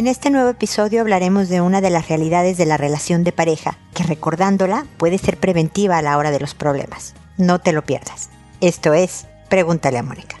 En 0.00 0.06
este 0.06 0.30
nuevo 0.30 0.48
episodio 0.48 1.02
hablaremos 1.02 1.50
de 1.50 1.60
una 1.60 1.82
de 1.82 1.90
las 1.90 2.08
realidades 2.08 2.56
de 2.56 2.64
la 2.64 2.78
relación 2.78 3.22
de 3.22 3.32
pareja, 3.32 3.76
que 3.92 4.02
recordándola 4.02 4.86
puede 4.96 5.18
ser 5.18 5.36
preventiva 5.36 5.98
a 5.98 6.00
la 6.00 6.16
hora 6.16 6.30
de 6.30 6.40
los 6.40 6.54
problemas. 6.54 7.12
No 7.36 7.58
te 7.58 7.74
lo 7.74 7.84
pierdas. 7.84 8.30
Esto 8.62 8.94
es, 8.94 9.26
pregúntale 9.50 9.98
a 9.98 10.02
Mónica. 10.02 10.39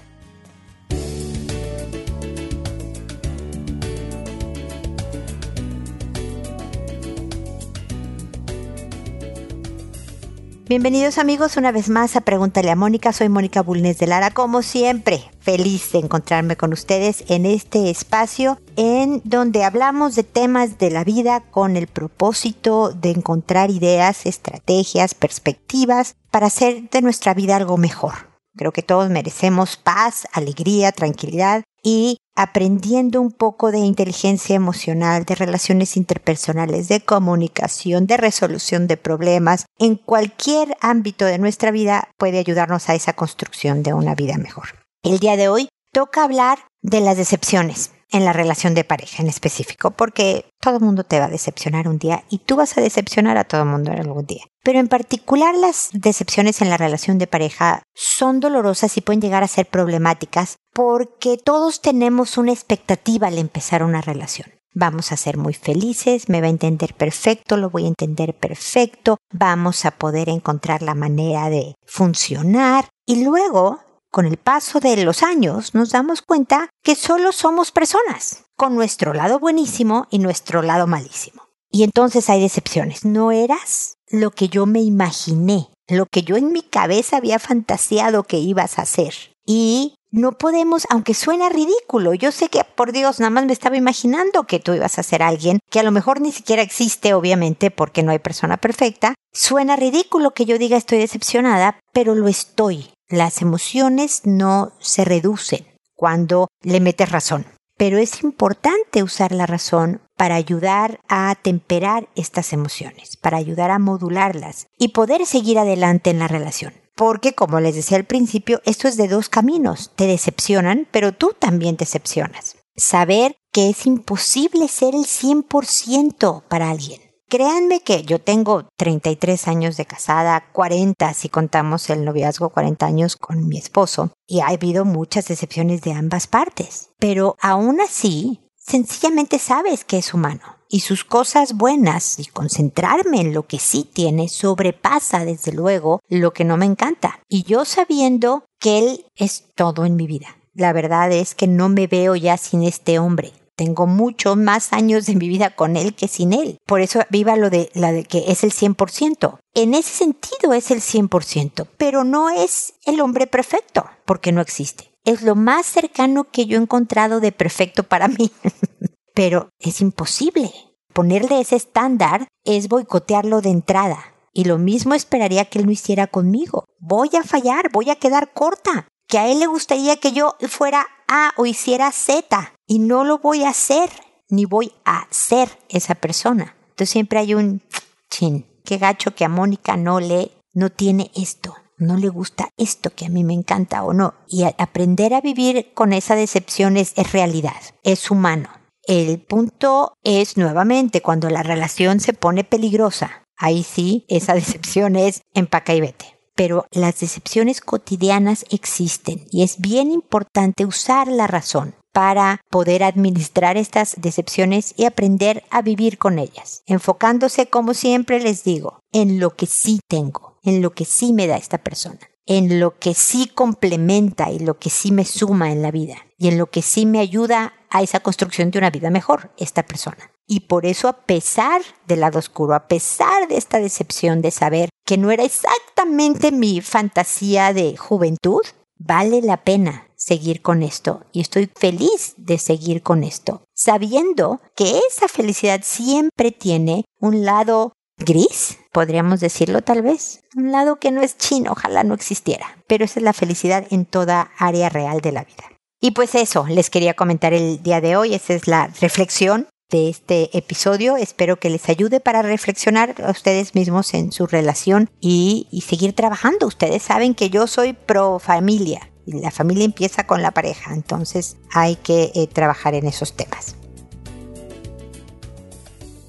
Bienvenidos 10.70 11.18
amigos 11.18 11.56
una 11.56 11.72
vez 11.72 11.88
más 11.88 12.14
a 12.14 12.20
Pregúntale 12.20 12.70
a 12.70 12.76
Mónica. 12.76 13.12
Soy 13.12 13.28
Mónica 13.28 13.60
Bulnes 13.60 13.98
de 13.98 14.06
Lara, 14.06 14.30
como 14.30 14.62
siempre, 14.62 15.28
feliz 15.40 15.90
de 15.90 15.98
encontrarme 15.98 16.54
con 16.54 16.72
ustedes 16.72 17.24
en 17.26 17.44
este 17.44 17.90
espacio 17.90 18.56
en 18.76 19.20
donde 19.24 19.64
hablamos 19.64 20.14
de 20.14 20.22
temas 20.22 20.78
de 20.78 20.92
la 20.92 21.02
vida 21.02 21.40
con 21.40 21.76
el 21.76 21.88
propósito 21.88 22.92
de 22.92 23.10
encontrar 23.10 23.72
ideas, 23.72 24.26
estrategias, 24.26 25.14
perspectivas 25.14 26.14
para 26.30 26.46
hacer 26.46 26.88
de 26.88 27.02
nuestra 27.02 27.34
vida 27.34 27.56
algo 27.56 27.76
mejor. 27.76 28.30
Creo 28.56 28.70
que 28.70 28.84
todos 28.84 29.10
merecemos 29.10 29.76
paz, 29.76 30.28
alegría, 30.32 30.92
tranquilidad 30.92 31.64
y 31.82 32.18
aprendiendo 32.34 33.20
un 33.20 33.32
poco 33.32 33.70
de 33.70 33.78
inteligencia 33.78 34.56
emocional, 34.56 35.24
de 35.24 35.34
relaciones 35.34 35.96
interpersonales, 35.96 36.88
de 36.88 37.00
comunicación, 37.00 38.06
de 38.06 38.16
resolución 38.16 38.86
de 38.86 38.96
problemas, 38.96 39.66
en 39.78 39.96
cualquier 39.96 40.76
ámbito 40.80 41.24
de 41.26 41.38
nuestra 41.38 41.70
vida 41.70 42.10
puede 42.16 42.38
ayudarnos 42.38 42.88
a 42.88 42.94
esa 42.94 43.12
construcción 43.12 43.82
de 43.82 43.92
una 43.92 44.14
vida 44.14 44.38
mejor. 44.38 44.80
El 45.02 45.18
día 45.18 45.36
de 45.36 45.48
hoy 45.48 45.68
toca 45.92 46.24
hablar 46.24 46.58
de 46.82 47.00
las 47.00 47.16
decepciones 47.16 47.90
en 48.10 48.24
la 48.24 48.32
relación 48.32 48.74
de 48.74 48.84
pareja 48.84 49.22
en 49.22 49.28
específico, 49.28 49.90
porque 49.92 50.46
todo 50.60 50.76
el 50.76 50.82
mundo 50.82 51.04
te 51.04 51.18
va 51.18 51.26
a 51.26 51.30
decepcionar 51.30 51.88
un 51.88 51.98
día 51.98 52.24
y 52.28 52.38
tú 52.38 52.56
vas 52.56 52.76
a 52.76 52.80
decepcionar 52.80 53.38
a 53.38 53.44
todo 53.44 53.62
el 53.62 53.68
mundo 53.68 53.92
algún 53.92 54.26
día. 54.26 54.44
Pero 54.62 54.78
en 54.78 54.88
particular 54.88 55.54
las 55.54 55.90
decepciones 55.92 56.60
en 56.60 56.70
la 56.70 56.76
relación 56.76 57.18
de 57.18 57.26
pareja 57.26 57.82
son 57.94 58.40
dolorosas 58.40 58.96
y 58.96 59.00
pueden 59.00 59.20
llegar 59.20 59.42
a 59.42 59.48
ser 59.48 59.66
problemáticas 59.66 60.56
porque 60.72 61.38
todos 61.38 61.80
tenemos 61.80 62.38
una 62.38 62.52
expectativa 62.52 63.28
al 63.28 63.38
empezar 63.38 63.82
una 63.82 64.00
relación. 64.00 64.50
Vamos 64.72 65.10
a 65.10 65.16
ser 65.16 65.36
muy 65.36 65.54
felices, 65.54 66.28
me 66.28 66.40
va 66.40 66.46
a 66.46 66.50
entender 66.50 66.94
perfecto, 66.94 67.56
lo 67.56 67.70
voy 67.70 67.86
a 67.86 67.88
entender 67.88 68.34
perfecto, 68.34 69.16
vamos 69.32 69.84
a 69.84 69.90
poder 69.90 70.28
encontrar 70.28 70.82
la 70.82 70.94
manera 70.94 71.50
de 71.50 71.74
funcionar 71.84 72.88
y 73.04 73.24
luego 73.24 73.80
con 74.10 74.26
el 74.26 74.36
paso 74.36 74.80
de 74.80 75.04
los 75.04 75.22
años 75.22 75.74
nos 75.74 75.90
damos 75.90 76.22
cuenta 76.22 76.68
que 76.82 76.94
solo 76.94 77.32
somos 77.32 77.70
personas, 77.70 78.44
con 78.56 78.74
nuestro 78.74 79.14
lado 79.14 79.38
buenísimo 79.38 80.06
y 80.10 80.18
nuestro 80.18 80.62
lado 80.62 80.86
malísimo. 80.86 81.42
Y 81.70 81.84
entonces 81.84 82.28
hay 82.28 82.40
decepciones. 82.40 83.04
No 83.04 83.30
eras 83.30 83.94
lo 84.08 84.32
que 84.32 84.48
yo 84.48 84.66
me 84.66 84.80
imaginé, 84.80 85.68
lo 85.88 86.06
que 86.06 86.22
yo 86.22 86.36
en 86.36 86.52
mi 86.52 86.62
cabeza 86.62 87.16
había 87.16 87.38
fantaseado 87.38 88.24
que 88.24 88.38
ibas 88.38 88.78
a 88.78 88.82
hacer. 88.82 89.14
Y 89.46 89.94
no 90.10 90.32
podemos, 90.32 90.86
aunque 90.90 91.14
suena 91.14 91.48
ridículo, 91.48 92.14
yo 92.14 92.32
sé 92.32 92.48
que 92.48 92.64
por 92.64 92.90
Dios 92.90 93.20
nada 93.20 93.30
más 93.30 93.46
me 93.46 93.52
estaba 93.52 93.76
imaginando 93.76 94.42
que 94.42 94.58
tú 94.58 94.74
ibas 94.74 94.98
a 94.98 95.04
ser 95.04 95.22
alguien 95.22 95.60
que 95.70 95.78
a 95.78 95.84
lo 95.84 95.92
mejor 95.92 96.20
ni 96.20 96.32
siquiera 96.32 96.62
existe, 96.62 97.14
obviamente, 97.14 97.70
porque 97.70 98.02
no 98.02 98.10
hay 98.10 98.18
persona 98.18 98.56
perfecta. 98.56 99.14
Suena 99.32 99.76
ridículo 99.76 100.32
que 100.32 100.46
yo 100.46 100.58
diga 100.58 100.76
estoy 100.76 100.98
decepcionada, 100.98 101.78
pero 101.92 102.16
lo 102.16 102.26
estoy. 102.26 102.90
Las 103.10 103.42
emociones 103.42 104.20
no 104.24 104.70
se 104.78 105.04
reducen 105.04 105.66
cuando 105.96 106.46
le 106.62 106.78
metes 106.78 107.10
razón, 107.10 107.44
pero 107.76 107.98
es 107.98 108.22
importante 108.22 109.02
usar 109.02 109.32
la 109.32 109.46
razón 109.46 110.00
para 110.16 110.36
ayudar 110.36 111.00
a 111.08 111.34
temperar 111.34 112.08
estas 112.14 112.52
emociones, 112.52 113.16
para 113.16 113.36
ayudar 113.36 113.72
a 113.72 113.80
modularlas 113.80 114.68
y 114.78 114.88
poder 114.90 115.26
seguir 115.26 115.58
adelante 115.58 116.10
en 116.10 116.20
la 116.20 116.28
relación. 116.28 116.72
Porque, 116.94 117.32
como 117.34 117.58
les 117.58 117.74
decía 117.74 117.96
al 117.96 118.04
principio, 118.04 118.62
esto 118.64 118.86
es 118.86 118.96
de 118.96 119.08
dos 119.08 119.28
caminos. 119.28 119.90
Te 119.96 120.06
decepcionan, 120.06 120.86
pero 120.92 121.10
tú 121.10 121.34
también 121.36 121.76
te 121.76 121.86
decepcionas. 121.86 122.58
Saber 122.76 123.34
que 123.50 123.70
es 123.70 123.86
imposible 123.86 124.68
ser 124.68 124.94
el 124.94 125.06
100% 125.06 126.44
para 126.46 126.70
alguien. 126.70 127.00
Créanme 127.30 127.78
que 127.78 128.02
yo 128.02 128.20
tengo 128.20 128.64
33 128.76 129.46
años 129.46 129.76
de 129.76 129.86
casada, 129.86 130.48
40 130.50 131.14
si 131.14 131.28
contamos 131.28 131.88
el 131.88 132.04
noviazgo, 132.04 132.50
40 132.50 132.84
años 132.84 133.14
con 133.14 133.46
mi 133.46 133.56
esposo, 133.56 134.10
y 134.26 134.40
ha 134.40 134.48
habido 134.48 134.84
muchas 134.84 135.28
decepciones 135.28 135.80
de 135.82 135.92
ambas 135.92 136.26
partes. 136.26 136.90
Pero 136.98 137.36
aún 137.40 137.80
así, 137.80 138.40
sencillamente 138.56 139.38
sabes 139.38 139.84
que 139.84 139.98
es 139.98 140.12
humano 140.12 140.42
y 140.68 140.80
sus 140.80 141.04
cosas 141.04 141.54
buenas 141.54 142.18
y 142.18 142.26
concentrarme 142.26 143.20
en 143.20 143.32
lo 143.32 143.46
que 143.46 143.60
sí 143.60 143.88
tiene 143.92 144.28
sobrepasa 144.28 145.24
desde 145.24 145.52
luego 145.52 146.00
lo 146.08 146.32
que 146.32 146.44
no 146.44 146.56
me 146.56 146.66
encanta. 146.66 147.20
Y 147.28 147.44
yo 147.44 147.64
sabiendo 147.64 148.42
que 148.58 148.78
él 148.80 149.06
es 149.14 149.44
todo 149.54 149.84
en 149.84 149.94
mi 149.94 150.08
vida. 150.08 150.36
La 150.52 150.72
verdad 150.72 151.12
es 151.12 151.36
que 151.36 151.46
no 151.46 151.68
me 151.68 151.86
veo 151.86 152.16
ya 152.16 152.36
sin 152.36 152.64
este 152.64 152.98
hombre 152.98 153.32
tengo 153.60 153.86
mucho 153.86 154.36
más 154.36 154.72
años 154.72 155.04
de 155.04 155.16
mi 155.16 155.28
vida 155.28 155.54
con 155.54 155.76
él 155.76 155.94
que 155.94 156.08
sin 156.08 156.32
él. 156.32 156.56
Por 156.64 156.80
eso 156.80 157.00
viva 157.10 157.36
lo 157.36 157.50
de 157.50 157.68
la 157.74 157.92
de 157.92 158.04
que 158.04 158.24
es 158.28 158.42
el 158.42 158.52
100%. 158.52 159.38
En 159.52 159.74
ese 159.74 159.90
sentido 159.90 160.54
es 160.54 160.70
el 160.70 160.80
100%, 160.80 161.66
pero 161.76 162.02
no 162.02 162.30
es 162.30 162.72
el 162.86 163.02
hombre 163.02 163.26
perfecto, 163.26 163.84
porque 164.06 164.32
no 164.32 164.40
existe. 164.40 164.90
Es 165.04 165.20
lo 165.20 165.34
más 165.34 165.66
cercano 165.66 166.24
que 166.24 166.46
yo 166.46 166.56
he 166.56 166.62
encontrado 166.62 167.20
de 167.20 167.32
perfecto 167.32 167.82
para 167.82 168.08
mí. 168.08 168.32
pero 169.14 169.50
es 169.58 169.82
imposible. 169.82 170.50
Ponerle 170.94 171.42
ese 171.42 171.56
estándar 171.56 172.28
es 172.44 172.66
boicotearlo 172.66 173.42
de 173.42 173.50
entrada. 173.50 174.14
Y 174.32 174.44
lo 174.44 174.56
mismo 174.56 174.94
esperaría 174.94 175.44
que 175.44 175.58
él 175.58 175.66
no 175.66 175.72
hiciera 175.72 176.06
conmigo. 176.06 176.64
Voy 176.78 177.10
a 177.14 177.24
fallar, 177.24 177.70
voy 177.70 177.90
a 177.90 177.96
quedar 177.96 178.32
corta. 178.32 178.88
Que 179.06 179.18
a 179.18 179.28
él 179.28 179.38
le 179.40 179.48
gustaría 179.48 179.98
que 179.98 180.12
yo 180.12 180.36
fuera 180.48 180.86
A 181.08 181.32
o 181.36 181.44
hiciera 181.44 181.92
Z 181.92 182.54
y 182.70 182.78
no 182.78 183.02
lo 183.02 183.18
voy 183.18 183.42
a 183.42 183.50
hacer, 183.50 183.90
ni 184.28 184.44
voy 184.44 184.72
a 184.84 185.08
ser 185.10 185.48
esa 185.68 185.96
persona. 185.96 186.54
Entonces 186.68 186.90
siempre 186.90 187.18
hay 187.18 187.34
un 187.34 187.62
chin, 188.08 188.46
qué 188.64 188.78
gacho 188.78 189.12
que 189.12 189.24
a 189.24 189.28
Mónica 189.28 189.76
no 189.76 189.98
le, 189.98 190.30
no 190.54 190.70
tiene 190.70 191.10
esto, 191.16 191.56
no 191.78 191.96
le 191.96 192.08
gusta 192.08 192.48
esto 192.56 192.90
que 192.90 193.06
a 193.06 193.08
mí 193.08 193.24
me 193.24 193.34
encanta 193.34 193.82
o 193.82 193.92
no. 193.92 194.14
Y 194.28 194.44
aprender 194.44 195.14
a 195.14 195.20
vivir 195.20 195.72
con 195.74 195.92
esa 195.92 196.14
decepción 196.14 196.76
es, 196.76 196.92
es 196.94 197.10
realidad, 197.10 197.60
es 197.82 198.08
humano. 198.08 198.48
El 198.84 199.18
punto 199.18 199.94
es 200.04 200.36
nuevamente 200.36 201.02
cuando 201.02 201.28
la 201.28 201.42
relación 201.42 201.98
se 201.98 202.12
pone 202.12 202.44
peligrosa. 202.44 203.24
Ahí 203.36 203.64
sí, 203.64 204.04
esa 204.06 204.34
decepción 204.36 204.94
es 204.94 205.22
empaca 205.34 205.74
y 205.74 205.80
vete 205.80 206.20
pero 206.36 206.64
las 206.70 207.00
decepciones 207.00 207.60
cotidianas 207.60 208.46
existen 208.48 209.26
y 209.30 209.42
es 209.42 209.60
bien 209.60 209.90
importante 209.90 210.64
usar 210.64 211.06
la 211.08 211.26
razón 211.26 211.74
para 211.92 212.40
poder 212.50 212.82
administrar 212.82 213.56
estas 213.56 213.96
decepciones 213.98 214.74
y 214.76 214.84
aprender 214.84 215.44
a 215.50 215.62
vivir 215.62 215.98
con 215.98 216.18
ellas, 216.18 216.62
enfocándose, 216.66 217.46
como 217.46 217.74
siempre 217.74 218.20
les 218.20 218.44
digo, 218.44 218.80
en 218.92 219.20
lo 219.20 219.36
que 219.36 219.46
sí 219.46 219.80
tengo, 219.88 220.38
en 220.42 220.62
lo 220.62 220.70
que 220.70 220.84
sí 220.84 221.12
me 221.12 221.26
da 221.26 221.36
esta 221.36 221.58
persona, 221.58 222.00
en 222.26 222.60
lo 222.60 222.78
que 222.78 222.94
sí 222.94 223.26
complementa 223.26 224.30
y 224.30 224.38
lo 224.38 224.58
que 224.58 224.70
sí 224.70 224.92
me 224.92 225.04
suma 225.04 225.50
en 225.50 225.62
la 225.62 225.70
vida 225.70 225.96
y 226.18 226.28
en 226.28 226.38
lo 226.38 226.46
que 226.46 226.62
sí 226.62 226.86
me 226.86 227.00
ayuda 227.00 227.54
a 227.70 227.82
esa 227.82 228.00
construcción 228.00 228.50
de 228.50 228.58
una 228.58 228.70
vida 228.70 228.90
mejor, 228.90 229.32
esta 229.36 229.64
persona. 229.64 230.10
Y 230.26 230.40
por 230.40 230.64
eso, 230.64 230.86
a 230.86 231.04
pesar 231.06 231.60
del 231.88 232.00
lado 232.00 232.20
oscuro, 232.20 232.54
a 232.54 232.68
pesar 232.68 233.26
de 233.26 233.36
esta 233.36 233.58
decepción 233.58 234.22
de 234.22 234.30
saber 234.30 234.68
que 234.86 234.96
no 234.96 235.10
era 235.10 235.24
exactamente 235.24 236.30
mi 236.30 236.60
fantasía 236.60 237.52
de 237.52 237.76
juventud, 237.76 238.42
vale 238.78 239.22
la 239.22 239.38
pena 239.38 239.89
seguir 240.00 240.40
con 240.40 240.62
esto 240.62 241.04
y 241.12 241.20
estoy 241.20 241.50
feliz 241.54 242.14
de 242.16 242.38
seguir 242.38 242.82
con 242.82 243.04
esto, 243.04 243.44
sabiendo 243.54 244.40
que 244.56 244.80
esa 244.88 245.08
felicidad 245.08 245.60
siempre 245.62 246.32
tiene 246.32 246.84
un 246.98 247.24
lado 247.24 247.74
gris, 247.98 248.58
podríamos 248.72 249.20
decirlo 249.20 249.60
tal 249.60 249.82
vez, 249.82 250.22
un 250.34 250.52
lado 250.52 250.76
que 250.76 250.90
no 250.90 251.02
es 251.02 251.18
chino, 251.18 251.52
ojalá 251.52 251.84
no 251.84 251.94
existiera, 251.94 252.64
pero 252.66 252.86
esa 252.86 252.98
es 252.98 253.04
la 253.04 253.12
felicidad 253.12 253.66
en 253.70 253.84
toda 253.84 254.30
área 254.38 254.70
real 254.70 255.02
de 255.02 255.12
la 255.12 255.24
vida. 255.24 255.44
Y 255.82 255.90
pues 255.90 256.14
eso, 256.14 256.46
les 256.46 256.70
quería 256.70 256.94
comentar 256.94 257.34
el 257.34 257.62
día 257.62 257.82
de 257.82 257.96
hoy, 257.96 258.14
esa 258.14 258.32
es 258.32 258.46
la 258.46 258.68
reflexión 258.80 259.48
de 259.70 259.88
este 259.88 260.36
episodio. 260.36 260.96
Espero 260.96 261.38
que 261.38 261.48
les 261.48 261.68
ayude 261.68 262.00
para 262.00 262.22
reflexionar 262.22 262.96
a 263.02 263.10
ustedes 263.10 263.54
mismos 263.54 263.94
en 263.94 264.12
su 264.12 264.26
relación 264.26 264.90
y, 265.00 265.46
y 265.50 265.62
seguir 265.62 265.94
trabajando. 265.94 266.46
Ustedes 266.46 266.82
saben 266.82 267.14
que 267.14 267.30
yo 267.30 267.46
soy 267.46 267.72
pro 267.72 268.18
familia 268.18 268.90
la 269.06 269.30
familia 269.30 269.64
empieza 269.64 270.04
con 270.06 270.22
la 270.22 270.30
pareja, 270.30 270.74
entonces 270.74 271.36
hay 271.52 271.76
que 271.76 272.12
eh, 272.14 272.26
trabajar 272.26 272.74
en 272.74 272.86
esos 272.86 273.14
temas. 273.14 273.56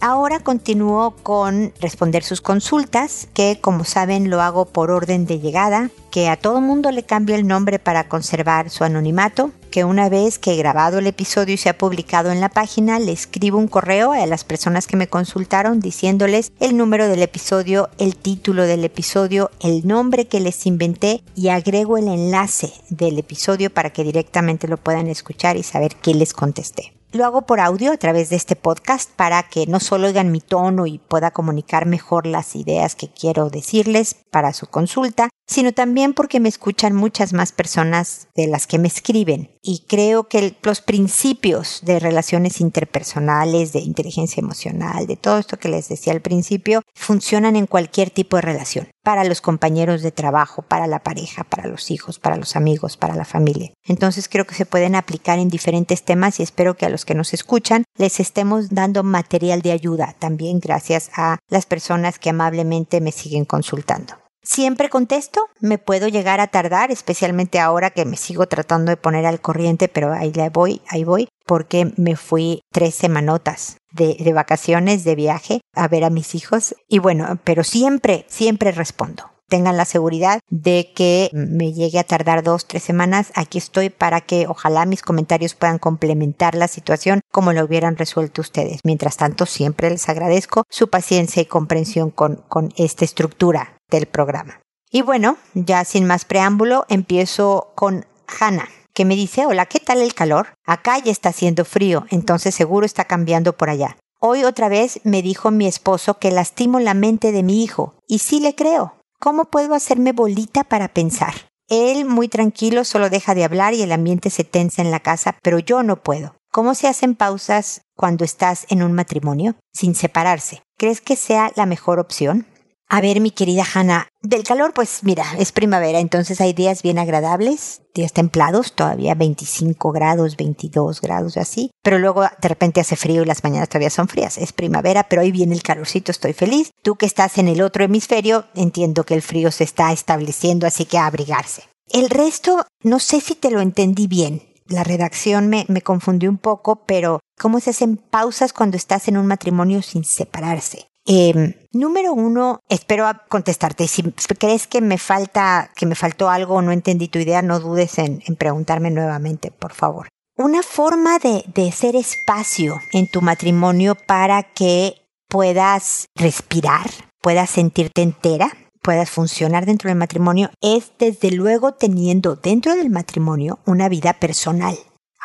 Ahora 0.03 0.39
continúo 0.39 1.15
con 1.21 1.73
responder 1.79 2.23
sus 2.23 2.41
consultas, 2.41 3.27
que 3.35 3.59
como 3.61 3.83
saben 3.83 4.31
lo 4.31 4.41
hago 4.41 4.65
por 4.65 4.89
orden 4.89 5.27
de 5.27 5.39
llegada, 5.39 5.91
que 6.09 6.27
a 6.27 6.37
todo 6.37 6.59
mundo 6.59 6.89
le 6.89 7.03
cambio 7.03 7.35
el 7.35 7.45
nombre 7.45 7.77
para 7.77 8.09
conservar 8.09 8.71
su 8.71 8.83
anonimato 8.83 9.51
que 9.71 9.85
una 9.85 10.09
vez 10.09 10.37
que 10.37 10.53
he 10.53 10.57
grabado 10.57 10.99
el 10.99 11.07
episodio 11.07 11.55
y 11.55 11.57
se 11.57 11.69
ha 11.69 11.77
publicado 11.77 12.31
en 12.31 12.41
la 12.41 12.49
página, 12.49 12.99
le 12.99 13.11
escribo 13.11 13.57
un 13.57 13.67
correo 13.67 14.11
a 14.11 14.25
las 14.27 14.43
personas 14.43 14.85
que 14.85 14.97
me 14.97 15.07
consultaron 15.07 15.79
diciéndoles 15.79 16.51
el 16.59 16.77
número 16.77 17.07
del 17.07 17.23
episodio, 17.23 17.89
el 17.97 18.15
título 18.15 18.63
del 18.63 18.85
episodio, 18.85 19.49
el 19.61 19.87
nombre 19.87 20.27
que 20.27 20.39
les 20.39 20.67
inventé 20.67 21.23
y 21.35 21.47
agrego 21.47 21.97
el 21.97 22.07
enlace 22.07 22.71
del 22.89 23.17
episodio 23.17 23.73
para 23.73 23.91
que 23.91 24.03
directamente 24.03 24.67
lo 24.67 24.77
puedan 24.77 25.07
escuchar 25.07 25.57
y 25.57 25.63
saber 25.63 25.95
qué 25.95 26.13
les 26.13 26.33
contesté. 26.33 26.93
Lo 27.13 27.25
hago 27.25 27.41
por 27.41 27.59
audio 27.59 27.91
a 27.91 27.97
través 27.97 28.29
de 28.29 28.37
este 28.37 28.55
podcast 28.55 29.11
para 29.11 29.43
que 29.43 29.67
no 29.67 29.81
solo 29.81 30.07
oigan 30.07 30.31
mi 30.31 30.39
tono 30.39 30.87
y 30.87 30.97
pueda 30.97 31.31
comunicar 31.31 31.85
mejor 31.85 32.25
las 32.25 32.55
ideas 32.55 32.95
que 32.95 33.09
quiero 33.09 33.49
decirles 33.49 34.15
para 34.31 34.53
su 34.53 34.67
consulta, 34.67 35.27
sino 35.47 35.73
también 35.73 36.13
porque 36.13 36.39
me 36.39 36.49
escuchan 36.49 36.95
muchas 36.95 37.33
más 37.33 37.51
personas 37.51 38.27
de 38.35 38.47
las 38.47 38.67
que 38.67 38.79
me 38.79 38.87
escriben. 38.87 39.51
Y 39.61 39.85
creo 39.87 40.27
que 40.27 40.55
los 40.63 40.81
principios 40.81 41.81
de 41.83 41.99
relaciones 41.99 42.61
interpersonales, 42.61 43.73
de 43.73 43.79
inteligencia 43.79 44.41
emocional, 44.41 45.05
de 45.05 45.17
todo 45.17 45.37
esto 45.37 45.57
que 45.57 45.69
les 45.69 45.87
decía 45.87 46.13
al 46.13 46.21
principio, 46.21 46.81
funcionan 46.95 47.55
en 47.55 47.67
cualquier 47.67 48.09
tipo 48.09 48.37
de 48.37 48.41
relación. 48.41 48.87
Para 49.03 49.23
los 49.23 49.41
compañeros 49.41 50.01
de 50.01 50.11
trabajo, 50.11 50.61
para 50.61 50.87
la 50.87 51.03
pareja, 51.03 51.43
para 51.43 51.67
los 51.67 51.91
hijos, 51.91 52.17
para 52.17 52.37
los 52.37 52.55
amigos, 52.55 52.97
para 52.97 53.15
la 53.15 53.25
familia. 53.25 53.71
Entonces 53.85 54.29
creo 54.29 54.45
que 54.45 54.55
se 54.55 54.65
pueden 54.65 54.95
aplicar 54.95 55.37
en 55.37 55.49
diferentes 55.49 56.03
temas 56.03 56.39
y 56.39 56.43
espero 56.43 56.75
que 56.75 56.85
a 56.85 56.89
los 56.89 57.05
que 57.05 57.15
nos 57.15 57.33
escuchan 57.33 57.83
les 57.97 58.19
estemos 58.19 58.69
dando 58.69 59.03
material 59.03 59.61
de 59.61 59.71
ayuda 59.71 60.15
también 60.17 60.59
gracias 60.59 61.11
a 61.15 61.39
las 61.49 61.65
personas 61.65 62.19
que 62.19 62.29
amablemente 62.29 63.01
me 63.01 63.11
siguen 63.11 63.45
consultando. 63.45 64.20
Siempre 64.43 64.89
contesto, 64.89 65.47
me 65.59 65.77
puedo 65.77 66.07
llegar 66.07 66.39
a 66.39 66.47
tardar, 66.47 66.91
especialmente 66.91 67.59
ahora 67.59 67.91
que 67.91 68.05
me 68.05 68.17
sigo 68.17 68.47
tratando 68.47 68.89
de 68.89 68.97
poner 68.97 69.25
al 69.25 69.39
corriente, 69.39 69.87
pero 69.87 70.11
ahí 70.13 70.33
la 70.33 70.49
voy, 70.49 70.81
ahí 70.89 71.03
voy, 71.03 71.29
porque 71.45 71.93
me 71.95 72.15
fui 72.15 72.61
tres 72.71 72.95
semanotas 72.95 73.77
de, 73.91 74.15
de 74.19 74.33
vacaciones, 74.33 75.03
de 75.03 75.15
viaje, 75.15 75.61
a 75.75 75.87
ver 75.87 76.03
a 76.03 76.09
mis 76.09 76.33
hijos. 76.33 76.75
Y 76.87 76.99
bueno, 76.99 77.39
pero 77.43 77.63
siempre, 77.63 78.25
siempre 78.27 78.71
respondo 78.71 79.31
tengan 79.51 79.75
la 79.75 79.83
seguridad 79.83 80.39
de 80.49 80.93
que 80.95 81.29
me 81.33 81.73
llegue 81.73 81.99
a 81.99 82.05
tardar 82.05 82.41
dos, 82.41 82.67
tres 82.67 82.83
semanas. 82.83 83.33
Aquí 83.35 83.57
estoy 83.57 83.89
para 83.89 84.21
que 84.21 84.47
ojalá 84.47 84.85
mis 84.85 85.01
comentarios 85.01 85.55
puedan 85.55 85.77
complementar 85.77 86.55
la 86.55 86.69
situación 86.69 87.19
como 87.33 87.51
lo 87.51 87.65
hubieran 87.65 87.97
resuelto 87.97 88.39
ustedes. 88.39 88.79
Mientras 88.85 89.17
tanto, 89.17 89.45
siempre 89.45 89.89
les 89.89 90.07
agradezco 90.07 90.63
su 90.69 90.89
paciencia 90.89 91.41
y 91.41 91.47
comprensión 91.47 92.11
con, 92.11 92.37
con 92.47 92.71
esta 92.77 93.03
estructura 93.03 93.80
del 93.91 94.07
programa. 94.07 94.59
Y 94.89 95.03
bueno, 95.03 95.37
ya 95.53 95.85
sin 95.85 96.07
más 96.07 96.25
preámbulo, 96.25 96.85
empiezo 96.89 97.71
con 97.75 98.05
Hannah, 98.39 98.69
que 98.93 99.05
me 99.05 99.15
dice, 99.15 99.45
hola, 99.45 99.67
¿qué 99.67 99.79
tal 99.79 100.01
el 100.01 100.15
calor? 100.15 100.49
Acá 100.65 100.97
ya 100.97 101.11
está 101.11 101.29
haciendo 101.29 101.63
frío, 101.63 102.05
entonces 102.09 102.55
seguro 102.55 102.85
está 102.85 103.05
cambiando 103.05 103.55
por 103.55 103.69
allá. 103.69 103.97
Hoy 104.19 104.43
otra 104.43 104.69
vez 104.69 104.99
me 105.03 105.21
dijo 105.21 105.51
mi 105.51 105.67
esposo 105.67 106.19
que 106.19 106.31
lastimo 106.31 106.79
la 106.79 106.93
mente 106.93 107.31
de 107.31 107.43
mi 107.43 107.63
hijo, 107.63 107.95
y 108.07 108.19
sí 108.19 108.39
le 108.39 108.55
creo. 108.55 108.95
¿Cómo 109.19 109.45
puedo 109.45 109.75
hacerme 109.75 110.13
bolita 110.13 110.63
para 110.63 110.87
pensar? 110.87 111.33
Él, 111.69 112.03
muy 112.03 112.27
tranquilo, 112.27 112.83
solo 112.83 113.09
deja 113.09 113.33
de 113.33 113.45
hablar 113.45 113.73
y 113.73 113.81
el 113.81 113.93
ambiente 113.93 114.29
se 114.29 114.43
tensa 114.43 114.81
en 114.81 114.91
la 114.91 114.99
casa, 114.99 115.37
pero 115.41 115.57
yo 115.57 115.83
no 115.83 116.03
puedo. 116.03 116.35
¿Cómo 116.51 116.75
se 116.75 116.89
hacen 116.89 117.15
pausas 117.15 117.83
cuando 117.95 118.25
estás 118.25 118.65
en 118.69 118.83
un 118.83 118.91
matrimonio? 118.91 119.55
Sin 119.73 119.95
separarse. 119.95 120.63
¿Crees 120.77 120.99
que 120.99 121.15
sea 121.15 121.53
la 121.55 121.65
mejor 121.65 121.99
opción? 121.99 122.45
A 122.93 122.99
ver, 122.99 123.21
mi 123.21 123.31
querida 123.31 123.63
Hanna, 123.73 124.09
del 124.21 124.43
calor, 124.43 124.73
pues 124.73 124.99
mira, 125.03 125.23
es 125.39 125.53
primavera, 125.53 125.99
entonces 125.99 126.41
hay 126.41 126.51
días 126.51 126.83
bien 126.83 126.99
agradables, 126.99 127.83
días 127.95 128.11
templados, 128.11 128.73
todavía 128.73 129.15
25 129.15 129.93
grados, 129.93 130.35
22 130.35 130.99
grados, 130.99 131.37
así, 131.37 131.71
pero 131.81 131.99
luego 131.99 132.23
de 132.23 132.49
repente 132.49 132.81
hace 132.81 132.97
frío 132.97 133.21
y 133.21 133.25
las 133.25 133.45
mañanas 133.45 133.69
todavía 133.69 133.91
son 133.91 134.09
frías. 134.09 134.37
Es 134.37 134.51
primavera, 134.51 135.07
pero 135.07 135.21
hoy 135.21 135.31
viene 135.31 135.55
el 135.55 135.63
calorcito, 135.63 136.11
estoy 136.11 136.33
feliz. 136.33 136.71
Tú 136.81 136.97
que 136.97 137.05
estás 137.05 137.37
en 137.37 137.47
el 137.47 137.61
otro 137.61 137.85
hemisferio, 137.85 138.47
entiendo 138.55 139.05
que 139.05 139.13
el 139.13 139.21
frío 139.21 139.51
se 139.51 139.63
está 139.63 139.93
estableciendo, 139.93 140.67
así 140.67 140.83
que 140.83 140.97
abrigarse. 140.97 141.63
El 141.87 142.09
resto, 142.09 142.65
no 142.83 142.99
sé 142.99 143.21
si 143.21 143.35
te 143.35 143.51
lo 143.51 143.61
entendí 143.61 144.07
bien. 144.07 144.41
La 144.67 144.83
redacción 144.83 145.47
me, 145.47 145.65
me 145.69 145.81
confundió 145.81 146.29
un 146.29 146.39
poco, 146.39 146.83
pero 146.85 147.21
¿cómo 147.39 147.61
se 147.61 147.69
hacen 147.69 147.95
pausas 147.95 148.51
cuando 148.51 148.75
estás 148.75 149.07
en 149.07 149.15
un 149.15 149.27
matrimonio 149.27 149.81
sin 149.81 150.03
separarse? 150.03 150.90
Eh, 151.05 151.67
número 151.71 152.13
uno, 152.13 152.59
espero 152.69 153.09
contestarte. 153.29 153.87
Si 153.87 154.03
crees 154.37 154.67
que 154.67 154.81
me 154.81 154.97
falta, 154.97 155.71
que 155.75 155.85
me 155.85 155.95
faltó 155.95 156.29
algo 156.29 156.55
o 156.55 156.61
no 156.61 156.71
entendí 156.71 157.07
tu 157.07 157.19
idea, 157.19 157.41
no 157.41 157.59
dudes 157.59 157.97
en, 157.97 158.21
en 158.25 158.35
preguntarme 158.35 158.91
nuevamente, 158.91 159.51
por 159.51 159.73
favor. 159.73 160.07
Una 160.37 160.63
forma 160.63 161.19
de, 161.19 161.43
de 161.53 161.69
hacer 161.69 161.95
espacio 161.95 162.79
en 162.93 163.07
tu 163.07 163.21
matrimonio 163.21 163.95
para 164.07 164.43
que 164.43 165.01
puedas 165.27 166.05
respirar, 166.15 166.89
puedas 167.21 167.49
sentirte 167.49 168.01
entera, 168.01 168.51
puedas 168.81 169.09
funcionar 169.09 169.65
dentro 169.65 169.89
del 169.89 169.97
matrimonio, 169.97 170.49
es 170.61 170.91
desde 170.99 171.31
luego 171.31 171.73
teniendo 171.73 172.35
dentro 172.35 172.75
del 172.75 172.89
matrimonio 172.89 173.59
una 173.65 173.89
vida 173.89 174.13
personal. 174.13 174.77